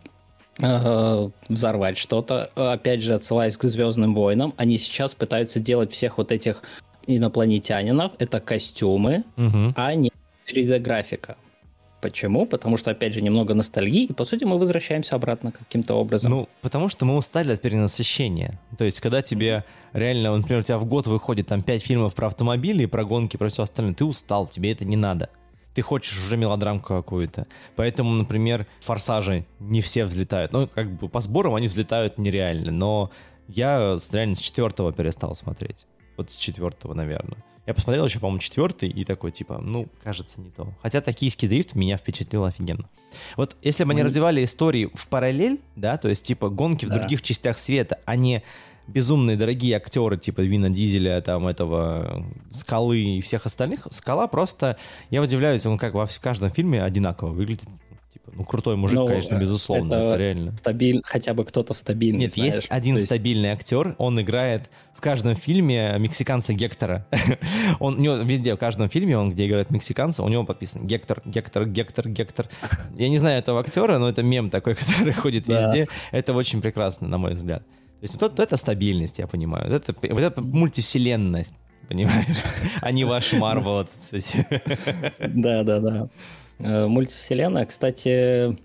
[0.60, 2.52] э, взорвать что-то.
[2.56, 6.62] Опять же, отсылаясь к Звездным войнам, они сейчас пытаются делать всех вот этих
[7.08, 8.14] инопланетянинов.
[8.20, 9.74] Это костюмы, угу.
[9.76, 10.12] а не
[10.48, 11.38] 3D-графика.
[12.04, 12.46] Почему?
[12.46, 16.32] Потому что, опять же, немного ностальгии, и, по сути, мы возвращаемся обратно каким-то образом.
[16.32, 18.60] Ну, потому что мы устали от перенасыщения.
[18.78, 22.28] То есть, когда тебе реально, например, у тебя в год выходит там 5 фильмов про
[22.28, 25.30] автомобили, про гонки, про все остальное, ты устал, тебе это не надо.
[25.76, 27.48] Ты хочешь уже мелодрамку какую-то.
[27.78, 30.52] Поэтому, например, «Форсажи» не все взлетают.
[30.52, 33.12] Ну, как бы по сборам они взлетают нереально, но
[33.48, 35.86] я реально с четвертого перестал смотреть.
[36.18, 37.42] Вот с четвертого, наверное.
[37.66, 40.74] Я посмотрел еще, по-моему, четвертый и такой, типа, ну, кажется, не то.
[40.82, 42.90] Хотя токийский дрифт меня впечатлил офигенно.
[43.38, 44.06] Вот если бы они mm.
[44.06, 46.96] развивали истории в параллель, да, то есть, типа, гонки да.
[46.96, 48.44] в других частях света, а не
[48.88, 54.78] безумные дорогие актеры, типа Вина Дизеля, там, этого, Скалы и всех остальных, Скала просто,
[55.10, 57.70] я удивляюсь, он как во в каждом фильме одинаково выглядит.
[58.14, 60.56] Типа, ну, крутой мужик, ну, конечно, безусловно, это, это реально.
[60.56, 62.20] Стабиль, хотя бы кто-то стабильный.
[62.20, 63.08] Нет, знаешь, есть один есть...
[63.08, 67.08] стабильный актер, он играет в каждом фильме мексиканца Гектора.
[67.80, 71.24] он, у него везде, в каждом фильме, он где играет мексиканца, у него подписано Гектор,
[71.26, 72.48] Гектор, Гектор, Гектор.
[72.96, 75.88] Я не знаю этого актера, но это мем такой, который ходит везде.
[76.12, 77.66] Это очень прекрасно, на мой взгляд.
[77.66, 79.72] То есть вот это стабильность, я понимаю.
[79.72, 81.56] Вот это, вот это мультивселенность,
[81.88, 82.38] понимаешь?
[82.82, 83.88] а не ваш Марвел.
[85.20, 86.10] Да, да, да.
[86.64, 88.58] Э, мультивселенная, кстати,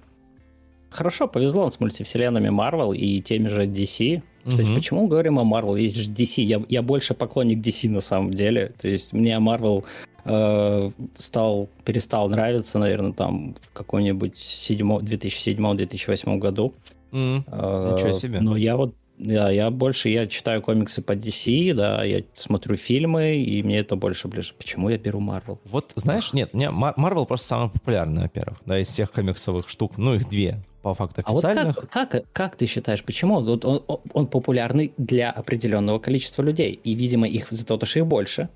[0.91, 4.23] хорошо повезло с мультивселенными Marvel и теми же DC.
[4.47, 4.77] Кстати, угу.
[4.77, 5.79] почему говорим о Marvel?
[5.79, 6.43] Есть же DC.
[6.43, 8.73] Я, я больше поклонник DC на самом деле.
[8.81, 9.85] То есть мне Marvel
[10.25, 16.75] э, стал, перестал нравиться, наверное, там в каком-нибудь 2007-2008 году.
[17.11, 18.41] Mm, э, ничего себе.
[18.41, 23.37] Но я вот да, я больше, я читаю комиксы по DC, да, я смотрю фильмы,
[23.37, 24.55] и мне это больше ближе.
[24.57, 25.59] Почему я беру Marvel?
[25.65, 30.15] Вот, знаешь, нет, не, Marvel просто самый популярный, во-первых, да, из всех комиксовых штук, ну,
[30.15, 31.77] их две, по факту официальных.
[31.77, 33.41] А вот как, как, как ты считаешь, почему?
[33.41, 38.07] Вот он, он популярный для определенного количества людей, и, видимо, их за то, что их
[38.07, 38.49] больше.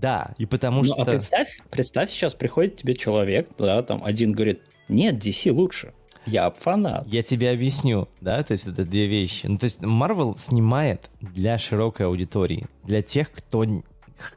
[0.00, 1.02] Да, и потому ну, а что...
[1.02, 5.92] А представь, представь, сейчас приходит тебе человек, да, там один говорит, нет, DC лучше.
[6.26, 7.06] Я фанат.
[7.06, 9.46] Я тебе объясню, да, то есть это две вещи.
[9.46, 13.64] Ну, то есть Marvel снимает для широкой аудитории, для тех, кто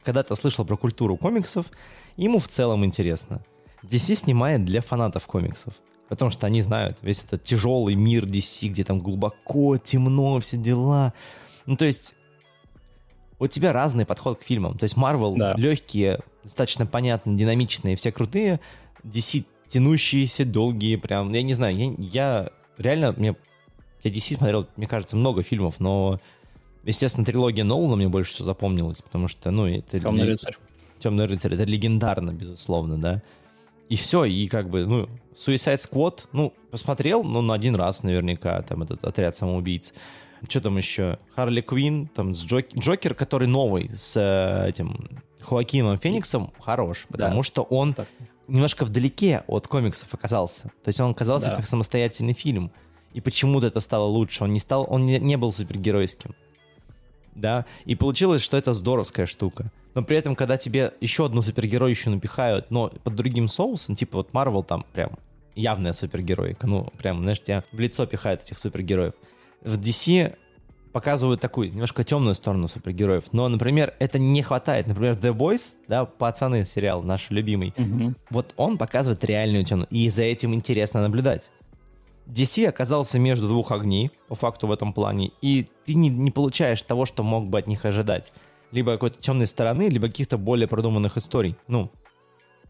[0.04, 1.66] когда-то слышал про культуру комиксов,
[2.16, 3.42] ему в целом интересно.
[3.84, 5.74] DC снимает для фанатов комиксов.
[6.10, 11.14] Потому что они знают весь этот тяжелый мир DC, где там глубоко, темно, все дела.
[11.68, 12.16] Ну, то есть
[13.38, 14.78] у тебя разный подход к фильмам.
[14.78, 15.54] То есть Marvel да.
[15.56, 18.60] легкие, достаточно понятные, динамичные, все крутые.
[19.04, 23.36] DC тянущиеся, долгие, прям, я не знаю, я, я реально, мне,
[24.04, 26.20] я DC смотрел, мне кажется, много фильмов, но,
[26.84, 30.00] естественно, трилогия Нолана мне больше всего запомнилась, потому что, ну, это...
[30.00, 30.32] Темный ли...
[30.32, 30.58] рыцарь.
[31.00, 33.22] Темный рыцарь, это легендарно, безусловно, да.
[33.88, 38.62] И все, и как бы, ну, Suicide Squad, ну, посмотрел, ну, на один раз наверняка,
[38.64, 39.94] там, этот отряд самоубийц.
[40.48, 41.20] Что там еще?
[41.36, 42.68] Харли Квин, там, с Джок...
[42.76, 45.10] Джокер, который новый, с э, этим
[45.42, 47.44] Хоакином Фениксом, хорош, потому да.
[47.44, 48.08] что он так
[48.50, 50.64] немножко вдалеке от комиксов оказался.
[50.84, 51.56] То есть он оказался да.
[51.58, 52.72] как самостоятельный фильм.
[53.14, 54.44] И почему-то это стало лучше.
[54.44, 56.36] Он не стал, он не, не был супергеройским.
[57.36, 59.72] Да, и получилось, что это здоровская штука.
[59.96, 64.34] Но при этом, когда тебе еще одну супергеройщину напихают, но под другим соусом, типа вот
[64.34, 65.12] Марвел там прям
[65.56, 69.14] явная супергеройка, ну прям, знаешь, тебя в лицо пихают этих супергероев.
[69.62, 70.36] В DC
[70.92, 73.26] показывают такую немножко темную сторону супергероев.
[73.32, 74.88] Но, например, это не хватает.
[74.88, 78.14] Например, The Boys, да, пацаны сериал наш любимый, угу.
[78.30, 81.52] вот он показывает реальную темную, и за этим интересно наблюдать.
[82.28, 86.82] DC оказался между двух огней, по факту в этом плане, и ты не, не получаешь
[86.84, 88.32] того, что мог бы от них ожидать.
[88.72, 91.56] Либо какой-то темной стороны, либо каких-то более продуманных историй.
[91.68, 91.92] Ну,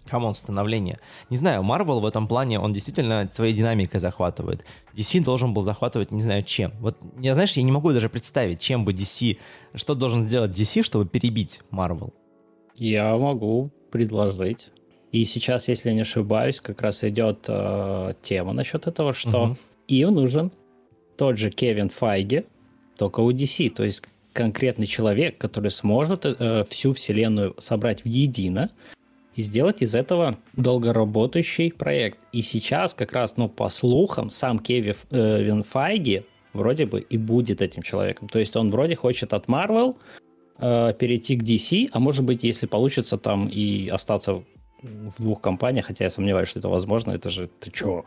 [0.09, 0.99] come on, становление.
[1.29, 4.65] Не знаю, Marvel в этом плане, он действительно своей динамикой захватывает.
[4.95, 6.73] DC должен был захватывать, не знаю, чем.
[6.79, 9.37] Вот, я, знаешь, я не могу даже представить, чем бы DC,
[9.75, 12.13] что должен сделать DC, чтобы перебить Marvel.
[12.75, 14.69] Я могу предложить.
[15.11, 19.57] И сейчас, если не ошибаюсь, как раз идет э, тема насчет этого, что угу.
[19.87, 20.51] им нужен
[21.17, 22.45] тот же Кевин Файги,
[22.97, 23.71] только у DC.
[23.71, 24.03] То есть
[24.33, 28.69] конкретный человек, который сможет э, всю вселенную собрать в едино,
[29.39, 32.19] и сделать из этого долгоработающий проект.
[32.33, 37.61] И сейчас как раз, ну, по слухам, сам Кевин э, Файги вроде бы и будет
[37.61, 38.27] этим человеком.
[38.27, 39.95] То есть он вроде хочет от Marvel
[40.57, 44.43] э, перейти к DC, а может быть, если получится там и остаться
[44.81, 48.03] в двух компаниях, хотя я сомневаюсь, что это возможно, это же, ты чё,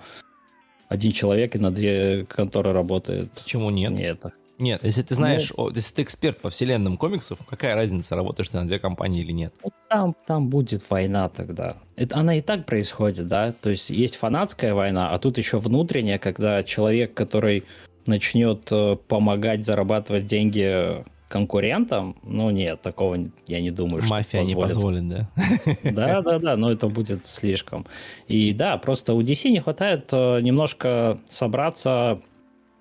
[0.91, 3.33] один человек и на две конторы работает.
[3.33, 3.93] Почему нет?
[3.93, 4.23] Нет.
[4.63, 8.49] Нет, если ты знаешь, ну, о, если ты эксперт по вселенным комиксов, какая разница, работаешь
[8.49, 9.53] ты на две компании или нет?
[9.89, 11.79] Там, там будет война тогда.
[11.97, 13.51] Это, она и так происходит, да?
[13.51, 17.65] То есть есть фанатская война, а тут еще внутренняя, когда человек, который
[18.07, 24.55] начнет э, помогать зарабатывать деньги конкурентам, ну нет, такого я не думаю, что Мафия не
[24.55, 25.29] позволит, да?
[25.83, 27.85] Да, да, да, но это будет слишком.
[28.29, 32.21] И да, просто у DC не хватает э, немножко собраться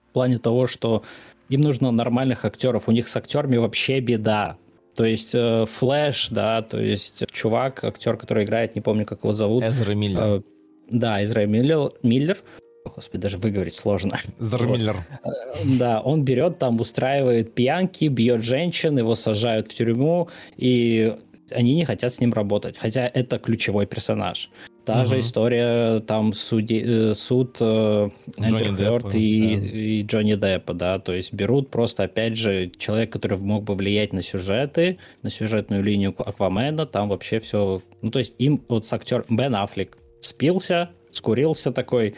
[0.09, 1.03] в плане того, что
[1.51, 4.57] им нужно нормальных актеров, у них с актерами вообще беда.
[4.95, 9.33] То есть э, Флэш, да, то есть чувак, актер, который играет, не помню, как его
[9.33, 9.63] зовут.
[9.63, 10.21] Эзра Миллер.
[10.21, 10.41] Э,
[10.89, 12.37] да, Эзра Миллер, Миллер
[12.83, 14.17] Господи, даже выговорить сложно.
[14.39, 14.95] Зармиллер.
[15.23, 15.33] Вот.
[15.33, 21.15] Э, да, он берет там, устраивает пьянки, бьет женщин, его сажают в тюрьму, и
[21.51, 22.77] они не хотят с ним работать.
[22.77, 24.49] Хотя это ключевой персонаж.
[24.85, 25.07] Та угу.
[25.07, 29.67] же история, там суди, суд Эмбер Хёрд и, да.
[29.67, 34.11] и Джонни Деппа, да, то есть берут просто, опять же, человек, который мог бы влиять
[34.11, 38.93] на сюжеты, на сюжетную линию Аквамена, там вообще все, ну, то есть им вот с
[38.93, 42.15] актер Бен Аффлек спился, скурился такой,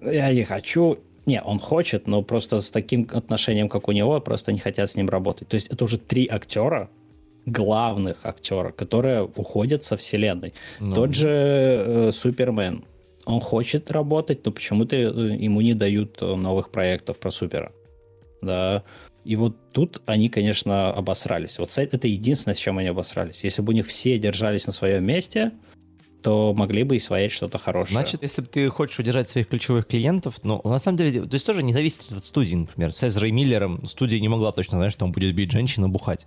[0.00, 0.98] я не хочу.
[1.26, 4.96] Не, он хочет, но просто с таким отношением, как у него, просто не хотят с
[4.96, 5.48] ним работать.
[5.48, 6.90] То есть это уже три актера,
[7.46, 10.54] главных актера, которые уходят со вселенной.
[10.80, 10.94] Ну.
[10.94, 12.84] Тот же э, Супермен.
[13.26, 17.72] Он хочет работать, но почему-то э, ему не дают э, новых проектов про Супера.
[18.42, 18.82] Да.
[19.24, 21.58] И вот тут они, конечно, обосрались.
[21.58, 23.42] Вот это единственное, с чем они обосрались.
[23.42, 25.52] Если бы у них все держались на своем месте,
[26.22, 27.92] то могли бы и своять что-то хорошее.
[27.92, 31.62] Значит, если ты хочешь удержать своих ключевых клиентов, ну, на самом деле, то есть тоже
[31.62, 32.92] не зависит от студии, например.
[32.92, 36.26] С Эзрой Миллером студия не могла точно знать, что он будет бить женщину бухать.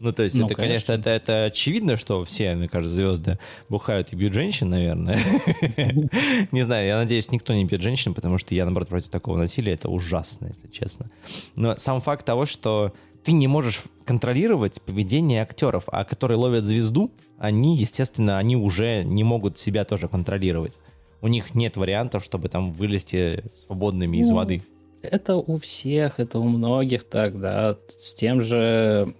[0.00, 3.38] Ну, то есть, ну, это, конечно, конечно это, это очевидно, что все, мне кажется, звезды
[3.68, 5.18] бухают и бьют женщин, наверное.
[6.52, 9.72] Не знаю, я надеюсь, никто не бьет женщин, потому что я, наоборот, против такого насилия.
[9.72, 11.10] Это ужасно, если честно.
[11.56, 12.92] Но сам факт того, что
[13.24, 19.24] ты не можешь контролировать поведение актеров, а которые ловят звезду, они, естественно, они уже не
[19.24, 20.78] могут себя тоже контролировать.
[21.20, 24.62] У них нет вариантов, чтобы там вылезти свободными из ну, воды.
[25.02, 27.76] Это у всех, это у многих так, да.
[27.98, 29.14] С тем же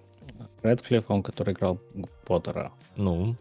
[0.63, 1.79] Редклиффом, который играл
[2.25, 2.71] Поттера.
[2.95, 3.35] Ну.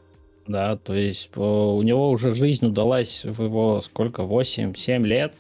[0.47, 5.35] Да, то есть у него уже жизнь удалась в его сколько, 8-7 лет,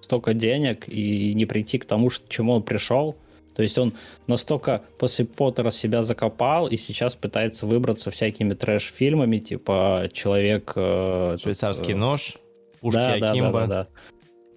[0.00, 3.16] столько денег, и не прийти к тому, к чему он пришел–
[3.56, 3.94] то есть он
[4.26, 11.92] настолько после Поттера себя закопал и сейчас пытается выбраться всякими трэш-фильмами, типа «Человек...» э, Швейцарский
[11.92, 12.34] этот, нож,
[12.80, 13.60] «Пушки да, Акимба».
[13.60, 13.88] Да, да, да,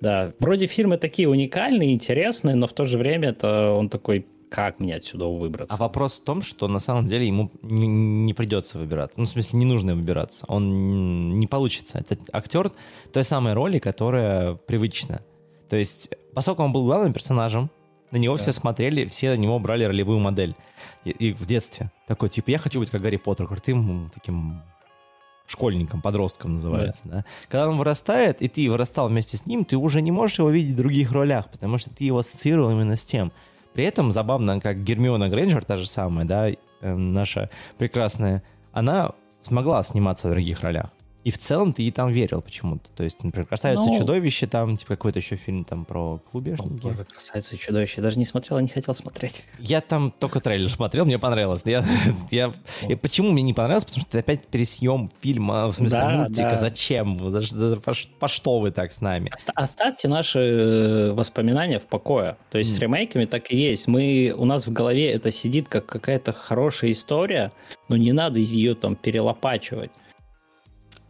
[0.01, 0.33] да.
[0.39, 4.95] Вроде фильмы такие уникальные, интересные, но в то же время это он такой как мне
[4.95, 5.75] отсюда выбраться?
[5.75, 9.19] А вопрос в том, что на самом деле ему не, придется выбираться.
[9.19, 10.45] Ну, в смысле, не нужно выбираться.
[10.47, 11.99] Он не получится.
[11.99, 12.71] Это актер
[13.13, 15.21] той самой роли, которая привычна.
[15.69, 17.69] То есть, поскольку он был главным персонажем,
[18.11, 18.41] на него да.
[18.41, 20.55] все смотрели, все на него брали ролевую модель.
[21.03, 21.91] И, и в детстве.
[22.07, 24.61] Такой, типа, я хочу быть как Гарри Поттер, крутым таким
[25.49, 27.01] школьником, подростком называется.
[27.03, 27.15] Да.
[27.17, 27.25] Да?
[27.49, 30.73] Когда он вырастает, и ты вырастал вместе с ним, ты уже не можешь его видеть
[30.73, 33.31] в других ролях, потому что ты его ассоциировал именно с тем.
[33.73, 39.83] При этом забавно, как Гермиона Грейнджер, та же самая, да, э, наша прекрасная, она смогла
[39.83, 40.87] сниматься в других ролях.
[41.25, 42.89] И в целом ты и там верил почему-то.
[42.95, 46.81] То есть, например, «Красавица ну, чудовище», там, типа, какой-то еще фильм там про клубешники.
[46.81, 47.95] Боже, «Красавица и чудовище».
[47.97, 49.45] Я даже не смотрел, не хотел смотреть.
[49.59, 51.63] Я там только трейлер смотрел, мне понравилось.
[51.65, 51.83] Я,
[52.31, 52.53] я,
[52.87, 53.83] и почему мне не понравилось?
[53.83, 56.51] Потому что это опять пересъем фильма, в смысле да, мультика.
[56.51, 56.57] Да.
[56.57, 57.17] Зачем?
[57.81, 59.29] По, по что вы так с нами?
[59.55, 62.37] Оставьте наши э, воспоминания в покое.
[62.49, 62.77] То есть mm.
[62.77, 63.87] с ремейками так и есть.
[63.87, 67.51] Мы, у нас в голове это сидит как какая-то хорошая история,
[67.89, 69.91] но не надо ее там перелопачивать.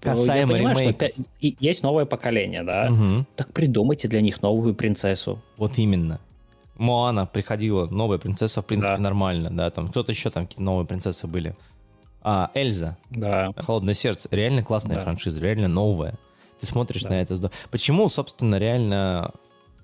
[0.02, 1.08] Касаемо Я понимаю, ремейка.
[1.08, 2.90] Что есть новое поколение, да?
[2.92, 3.26] Угу.
[3.36, 5.42] Так придумайте для них новую принцессу.
[5.58, 6.20] Вот именно.
[6.76, 9.02] Моана приходила, новая принцесса, в принципе, да.
[9.02, 11.54] нормально, да, там кто-то еще там какие-то новые принцессы были.
[12.22, 12.98] А, Эльза.
[13.10, 13.52] Да.
[13.58, 14.30] Холодное сердце.
[14.32, 15.04] Реально классная да.
[15.04, 16.16] франшиза, реально новая.
[16.60, 17.10] Ты смотришь да.
[17.10, 17.52] на это.
[17.72, 19.32] Почему, собственно, реально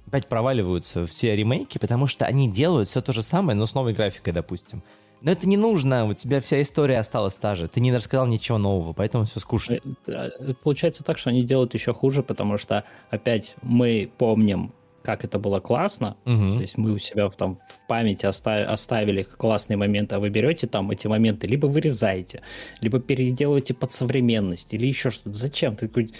[0.07, 1.77] опять проваливаются все ремейки?
[1.77, 4.83] Потому что они делают все то же самое, но с новой графикой, допустим.
[5.21, 7.67] Но это не нужно, у тебя вся история осталась та же.
[7.67, 9.79] Ты не рассказал ничего нового, поэтому все скучно.
[10.07, 14.73] Э, э, получается так, что они делают еще хуже, потому что опять мы помним
[15.05, 16.17] как это было классно.
[16.25, 16.55] Мгм.
[16.55, 20.67] То есть мы у себя там в памяти оста- оставили классные моменты, а вы берете
[20.67, 22.41] там эти моменты, либо вырезаете,
[22.81, 25.37] либо переделываете под современность, или еще что-то.
[25.37, 25.75] Зачем?
[25.75, 26.13] Ты такой,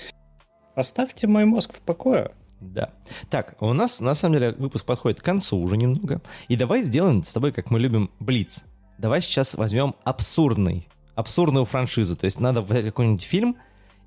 [0.75, 2.31] оставьте мой мозг в покое.
[2.61, 2.93] Да.
[3.29, 6.21] Так, у нас на самом деле выпуск подходит к концу уже немного.
[6.47, 8.65] И давай сделаем с тобой, как мы любим, блиц.
[8.97, 12.15] Давай сейчас возьмем абсурдный, абсурдную франшизу.
[12.15, 13.57] То есть надо взять какой-нибудь фильм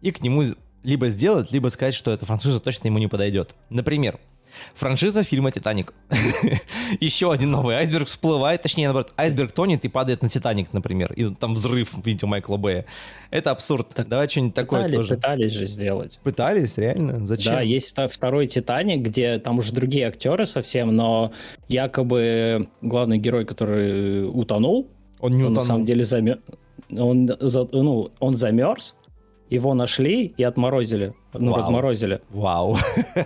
[0.01, 0.45] и к нему
[0.82, 3.55] либо сделать, либо сказать, что эта франшиза точно ему не подойдет.
[3.68, 4.18] Например,
[4.74, 5.92] франшиза фильма «Титаник».
[7.00, 11.12] Еще один новый айсберг всплывает, точнее, наоборот, айсберг тонет и падает на «Титаник», например.
[11.14, 12.84] И там взрыв в виде Майкла Бэя.
[13.30, 13.88] Это абсурд.
[13.94, 15.14] Так Давай что-нибудь такое тоже.
[15.14, 16.18] пытались же сделать.
[16.22, 17.26] Пытались, реально?
[17.26, 17.54] Зачем?
[17.54, 21.32] Да, есть второй Титаник, где там уже другие актеры совсем, но
[21.68, 24.88] якобы главный герой, который утонул,
[25.20, 25.66] Он не он на утонул.
[25.66, 26.40] самом деле замер...
[26.90, 28.94] он, за- ну, он замерз,
[29.51, 31.59] его нашли и отморозили, ну, Вау.
[31.59, 32.20] разморозили.
[32.30, 32.76] Вау.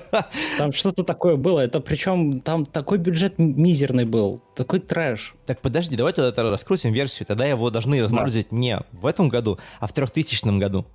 [0.58, 1.60] Там что-то такое было.
[1.60, 5.34] Это причем там такой бюджет мизерный был, такой трэш.
[5.46, 7.26] Так подожди, давай тогда это раскрутим версию.
[7.26, 10.86] Тогда его должны разморозить не в этом году, а в 3000 году.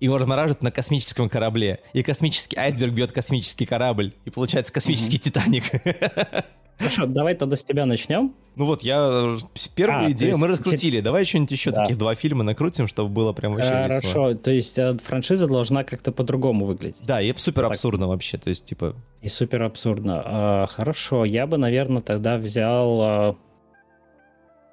[0.00, 1.80] Его размораживают на космическом корабле.
[1.92, 4.14] И космический айсберг бьет космический корабль.
[4.24, 5.64] И получается космический Титаник.
[6.78, 8.34] Хорошо, давай тогда с тебя начнем.
[8.54, 9.36] Ну вот, я э,
[9.74, 11.00] первую А, идею есть мы раскрутили.
[11.00, 11.82] Давай что-нибудь еще Да.
[11.82, 13.88] таких два фильма накрутим, чтобы было прям вообще весело.
[13.88, 16.96] Хорошо, то есть э, франшиза должна как-то по-другому выглядеть.
[17.04, 18.38] Да, и супер абсурдно вообще.
[18.38, 20.22] То есть, типа, И супер абсурдно.
[20.24, 23.00] А, хорошо, я бы, наверное, тогда взял...
[23.02, 23.36] а,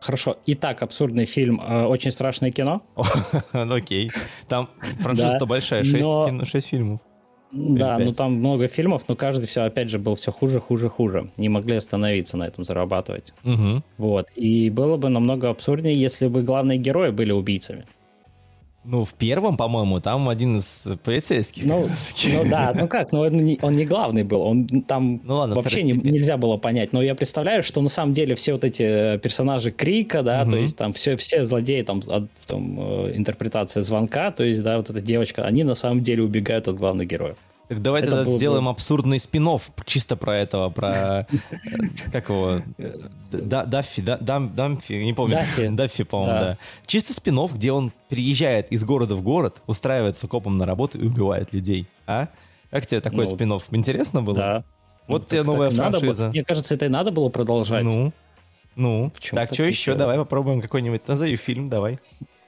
[0.01, 2.83] Хорошо, и так абсурдный фильм а, «Очень страшное кино».
[3.53, 4.11] ну окей.
[4.47, 7.01] Там франшиза-то Да, большая, 6, но- фильмов.
[7.55, 11.31] Да, ну там много фильмов, но каждый все, опять же, был все хуже, хуже, хуже.
[11.37, 13.33] Не могли остановиться на этом, зарабатывать.
[13.43, 13.83] Мгм.
[13.97, 14.27] Вот.
[14.35, 17.85] И было бы намного абсурднее, если бы главные герои были убийцами.
[18.85, 21.65] Ну, в первом, по-моему, там один из полицейских.
[21.65, 21.87] Ну,
[22.33, 25.55] ну да, ну как, ну он не, он не главный был, он там Ну ладно,
[25.55, 26.93] вообще не- нельзя было понять.
[26.93, 28.83] Но я представляю, что на самом деле все вот эти
[29.15, 30.51] э, персонажи Крика, да, Мгм.
[30.51, 34.77] то есть там все, все злодеи, там, от- там, э, интерпретация звонка, то есть, да,
[34.77, 37.37] вот эта девочка, они на самом деле убегают от главных героев.
[37.67, 39.47] Так давай Это тогда было бы- сделаем абсурдный спин
[39.85, 41.27] чисто про этого, про...
[41.31, 41.35] э,
[42.11, 42.61] Как его?
[43.31, 45.39] Да- Даффи, да- Дам- Дамфи, не помню.
[45.71, 46.03] Даффи.
[46.03, 46.57] По-моему, Да.
[46.85, 51.53] Чисто спин где он переезжает из города в город, устраивается копом на работу и убивает
[51.53, 51.87] людей.
[52.07, 52.27] А?
[52.69, 54.35] Как тебе такой Ну, спин Интересно было?
[54.35, 54.63] Да.
[55.07, 56.29] Вот Ну, тебе новая франшиза.
[56.29, 57.83] Мне кажется, это и надо было продолжать.
[57.83, 58.11] Ну,
[58.75, 59.11] ну.
[59.11, 59.93] Почему так, что еще?
[59.95, 61.07] Давай попробуем какой-нибудь.
[61.07, 61.99] Назови фильм, давай.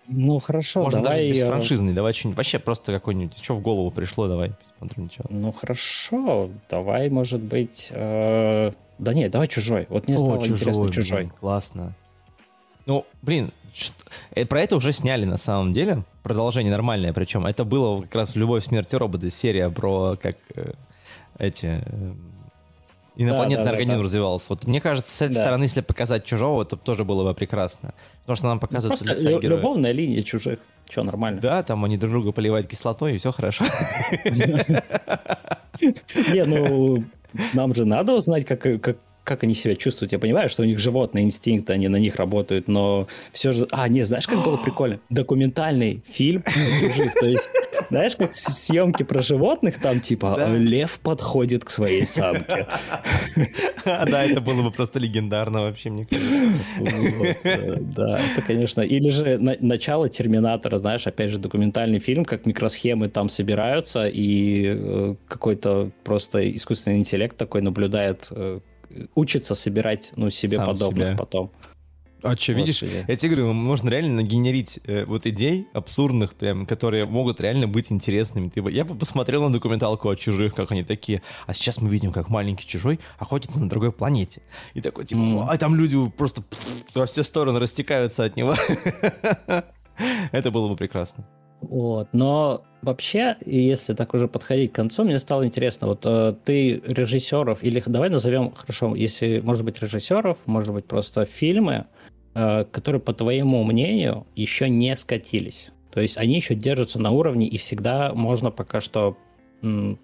[0.08, 1.18] Ну, хорошо, Можно давай...
[1.20, 1.94] даже без э, франшизный.
[1.94, 2.38] Давай что-нибудь.
[2.38, 3.38] Вообще просто какой-нибудь.
[3.44, 4.52] Что в голову пришло, давай.
[4.52, 5.26] Посмотрим, ничего.
[5.30, 7.90] Ну, хорошо, давай, может быть...
[7.92, 9.86] э, Да нет, давай «Чужой».
[9.90, 11.32] Вот мне стало интересно блин, «Чужой».
[11.40, 11.94] классно.
[12.86, 13.52] Ну, блин,
[14.34, 16.04] э, про это уже сняли на самом деле.
[16.24, 17.46] Продолжение нормальное причем.
[17.46, 20.72] Это было как раз в «Любовь, смерти роботы» серия про как э,
[21.38, 21.84] эти...
[21.86, 22.14] э,
[23.18, 24.04] Инопланетный Да, да, организм да.
[24.04, 24.46] развивался.
[24.50, 25.42] Вот мне кажется, с этой Да.
[25.42, 27.94] стороны, если показать чужого, то тоже было бы прекрасно.
[28.22, 29.58] Потому что нам показывают Просто лица лю- героя.
[29.58, 30.60] любовная линия «Чужих».
[30.88, 31.42] Че, нормально?
[31.42, 33.66] Да, там они друг друга поливают кислотой, и все хорошо.
[36.34, 37.04] Не, ну,
[37.54, 38.98] нам же надо узнать, как, как,
[39.28, 40.14] как они себя чувствуют.
[40.14, 43.68] Я понимаю, что у них животные инстинкты, они на них работают, но все же...
[43.72, 45.00] А, не, знаешь, как было прикольно?
[45.10, 47.14] Документальный фильм чужих.
[47.16, 47.50] То есть,
[47.90, 50.48] знаешь, как съемки про животных, там типа Да.
[50.58, 52.66] лев подходит к своей самке.
[53.86, 57.36] Да, это было бы просто легендарно вообще, мне кажется.
[57.44, 58.82] Э, Да, это, конечно.
[58.82, 64.66] Или же на- начало Терминатора, знаешь, опять же, документальный фильм, как микросхемы там собираются, и
[64.78, 68.60] э, какой-то просто искусственный интеллект такой наблюдает, э,
[69.16, 71.18] учится собирать, ну, себе Сам подобных себя.
[71.18, 71.52] потом.
[72.24, 73.06] А что, видишь, Господи.
[73.08, 77.92] я тебе говорю, можно реально нагенерить э, вот идей абсурдных прям, которые могут реально быть
[77.92, 78.50] интересными.
[78.50, 82.12] Ты я бы посмотрел на документалку о чужих, как они такие, а сейчас мы видим,
[82.12, 84.42] как маленький чужой охотится на другой планете.
[84.74, 85.40] И такой, типа, М.
[85.42, 88.56] а там люди просто пф, во все стороны растекаются от него.
[90.32, 91.24] Это было бы прекрасно.
[91.62, 92.10] Вот.
[92.14, 97.64] Но вообще, если так уже подходить к концу, мне стало интересно, вот э, ты режиссеров,
[97.64, 101.86] или давай назовем, хорошо, если, может быть, режиссеров, может быть, просто фильмы,
[102.36, 105.72] э, которые, по твоему мнению, еще не скатились.
[105.92, 109.18] То есть они еще держатся на уровне, и всегда можно пока что
[109.64, 109.98] м,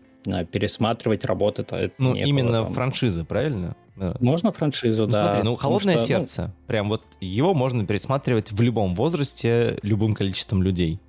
[0.52, 1.62] пересматривать работы.
[1.62, 2.74] это Ну, именно там.
[2.74, 3.76] франшизы, правильно?
[3.96, 4.16] Да.
[4.20, 5.28] Можно франшизу, Ну, да.
[5.28, 6.54] смотри, ну, холодное что, ну, сердце.
[6.66, 11.00] Прям вот его можно пересматривать в любом возрасте, любым количеством людей.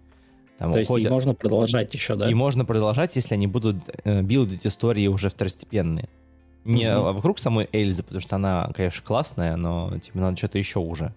[0.58, 2.30] Там То есть и уходят- можно продолжать еще, да?
[2.30, 6.08] И можно продолжать, если они будут э, билдить истории уже второстепенные.
[6.64, 7.14] Не Мгм.
[7.14, 11.12] вокруг самой Эльзы, потому что она, конечно, классная, но типа надо что-то еще уже.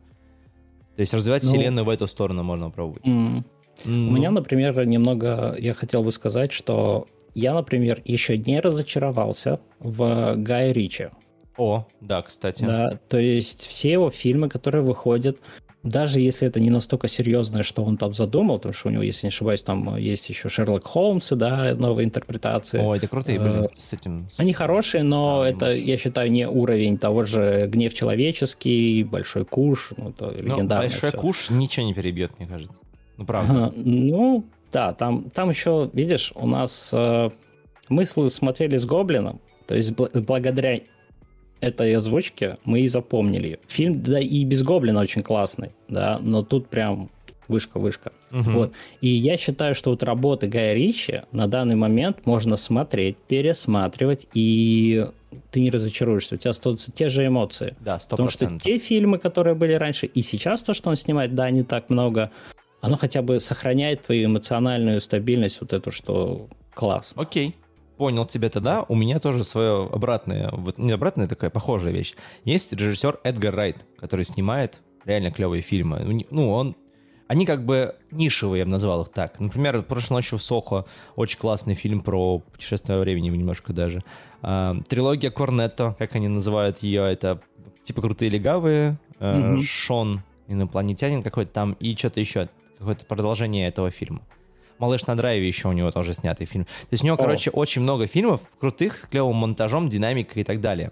[0.96, 3.08] То есть развивать Ну, вселенную в эту сторону можно пробовать.
[3.08, 3.46] М.
[3.86, 9.60] У Ну, меня, например, немного, я хотел бы сказать, что я, например, еще не разочаровался
[9.80, 11.10] в Гае Ричи.
[11.58, 12.64] О, да, кстати.
[12.64, 15.38] Да, то есть все его фильмы, которые выходят,
[15.90, 19.28] даже если это не настолько серьезное, что он там задумал, потому что у него, если
[19.28, 22.80] не ошибаюсь, там есть еще Шерлок Холмс, да, новые интерпретации.
[22.80, 24.28] О, это крутые были э, с этим.
[24.38, 29.92] Они хорошие, но да, это, я считаю, не уровень того же «Гнев человеческий», «Большой куш»,
[29.98, 31.18] ну, это ну, легендарное «Большой все.
[31.18, 32.82] куш» ничего не перебьет, мне кажется.
[33.18, 33.74] Ну, правда.
[33.76, 37.30] Ну, да, там, там еще, видишь, у нас э,
[37.90, 40.80] мы смотрели с Гоблином, то есть благодаря
[41.62, 43.60] этой озвучке мы и запомнили.
[43.68, 47.10] Фильм, да и без Гоблина очень классный, да, но тут прям
[47.47, 48.12] вышка-вышка.
[48.32, 48.51] Угу.
[48.51, 48.74] Вот.
[49.01, 55.05] И я считаю, что вот работы Гая Ричи на данный момент можно смотреть, пересматривать, и
[55.51, 57.76] ты не разочаруешься, у тебя остаются те же эмоции.
[57.80, 58.10] Да, 100%.
[58.10, 61.64] Потому что те фильмы, которые были раньше, и сейчас то, что он снимает, да, не
[61.64, 62.32] так много,
[62.82, 67.22] оно хотя бы сохраняет твою эмоциональную стабильность, вот эту, что классно.
[67.22, 67.55] Окей.
[67.98, 68.84] Понял тебя тогда.
[68.88, 72.14] У меня тоже свое обратное, вот не обратная такая похожая вещь.
[72.43, 76.26] Есть режиссер Эдгар Райт, который снимает реально клевые фильмы.
[76.30, 76.76] Ну, он
[77.28, 79.39] они как бы нишевые, я бы назвал их так.
[79.39, 80.86] Например, «Прошлой ночью в Сохо»
[81.16, 84.02] очень классный фильм про путешествие во времени немножко даже.
[84.41, 87.41] А, трилогия Корнетто, как они называют ее, это
[87.84, 89.62] типа «Крутые легавые», mm-hmm.
[89.62, 94.22] «Шон», инопланетянин какой-то там и что-то еще какое-то продолжение этого фильма.
[94.80, 96.66] «Малыш на драйве» еще у него тоже снятый фильм.
[96.66, 97.18] То есть у него, О.
[97.18, 100.92] короче, очень много фильмов крутых, с клевым монтажом, динамикой и так далее.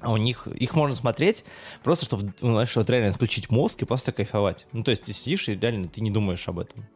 [0.00, 1.44] А у них, их можно смотреть
[1.82, 4.66] просто, чтобы, ну, знаешь, вот реально отключить мозг и просто кайфовать.
[4.72, 6.86] Ну, то есть ты сидишь и реально ты не думаешь об этом.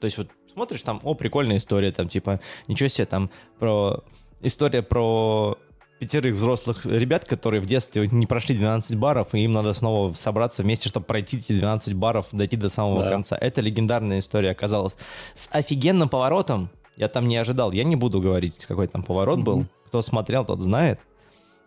[0.00, 4.02] То есть вот смотришь там, о, прикольная история, там, типа, ничего себе, там, про...
[4.40, 5.58] История про
[5.98, 10.62] пятерых взрослых ребят, которые в детстве не прошли 12 баров, и им надо снова собраться
[10.62, 13.10] вместе, чтобы пройти эти 12 баров, дойти до самого да.
[13.10, 13.36] конца.
[13.38, 14.96] Это легендарная история оказалась.
[15.34, 16.70] С офигенным поворотом.
[16.96, 17.72] Я там не ожидал.
[17.72, 19.44] Я не буду говорить, какой там поворот mm-hmm.
[19.44, 19.66] был.
[19.86, 21.00] Кто смотрел, тот знает.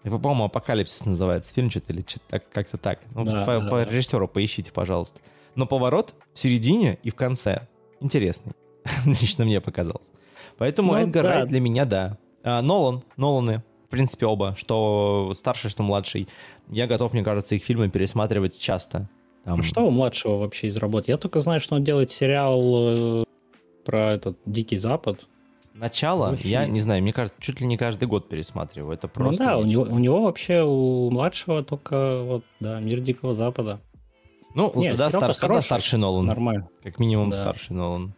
[0.04, 3.00] По-моему, «Апокалипсис» называется фильм, что-то или что-то так, как-то так.
[3.14, 5.22] Ну, да, по, да, по режиссеру поищите, пожалуйста.
[5.56, 7.68] Но поворот в середине и в конце
[8.00, 8.54] интересный.
[9.06, 10.08] Лично мне показалось.
[10.58, 11.30] Поэтому ну, Эдгар да.
[11.30, 12.18] Райт для меня, да.
[12.44, 16.28] А, Нолан, Ноланы, принципе, оба, что старший, что младший.
[16.70, 19.10] Я готов, мне кажется, их фильмы пересматривать часто.
[19.44, 19.60] Там...
[19.60, 21.12] А что у младшего вообще из работы?
[21.12, 23.24] Я только знаю, что он делает сериал э,
[23.86, 25.26] про этот Дикий Запад.
[25.74, 28.94] Начало, я не знаю, мне кажется, чуть ли не каждый год пересматриваю.
[28.94, 29.44] Это ну просто.
[29.44, 33.80] Ну да, у него, у него вообще у младшего только вот, да, мир Дикого Запада.
[34.54, 36.26] Ну, Нет, тогда, стар, тогда старший Нолан.
[36.26, 36.68] Нормально.
[36.84, 37.38] Как минимум да.
[37.38, 38.14] старший Нолан.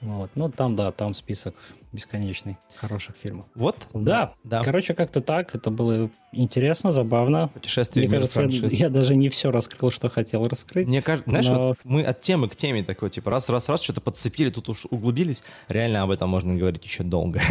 [0.00, 0.30] Вот.
[0.34, 1.54] Ну, там, да, там список
[1.92, 3.46] бесконечный хороших фильмов.
[3.54, 3.88] Вот?
[3.92, 4.34] Да.
[4.44, 4.62] да.
[4.62, 5.54] Короче, как-то так.
[5.54, 7.48] Это было интересно, забавно.
[7.48, 10.86] Путешествие Мне кажется, я, я даже не все раскрыл, что хотел раскрыть.
[10.86, 11.68] Мне кажется, знаешь, но...
[11.68, 15.42] вот мы от темы к теме такой, типа, раз-раз-раз, что-то подцепили, тут уж углубились.
[15.68, 17.40] Реально об этом можно говорить еще долго.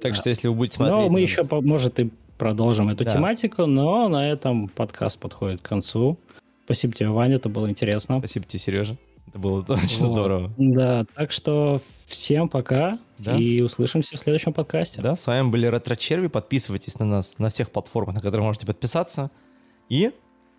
[0.00, 0.98] Так что, если вы будете смотреть...
[0.98, 6.18] Ну, мы еще, может, и продолжим эту тематику, но на этом подкаст подходит к концу.
[6.64, 8.18] Спасибо тебе, Ваня, это было интересно.
[8.18, 8.96] Спасибо тебе, Сережа.
[9.36, 10.12] Это было очень вот.
[10.12, 10.52] здорово.
[10.56, 13.36] Да, так что всем пока да.
[13.36, 15.02] и услышимся в следующем подкасте.
[15.02, 16.28] Да, с вами были Ретро-Черви.
[16.28, 19.30] Подписывайтесь на нас на всех платформах, на которые можете подписаться.
[19.90, 20.10] И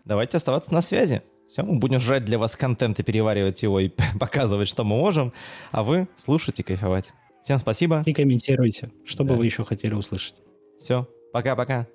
[0.05, 1.23] давайте оставаться на связи.
[1.49, 5.33] Все, мы будем жрать для вас контент и переваривать его и показывать, что мы можем.
[5.71, 7.13] А вы слушайте, кайфовать.
[7.43, 8.03] Всем спасибо.
[8.05, 9.33] И комментируйте, что да.
[9.33, 10.35] бы вы еще хотели услышать.
[10.79, 11.87] Все, пока-пока.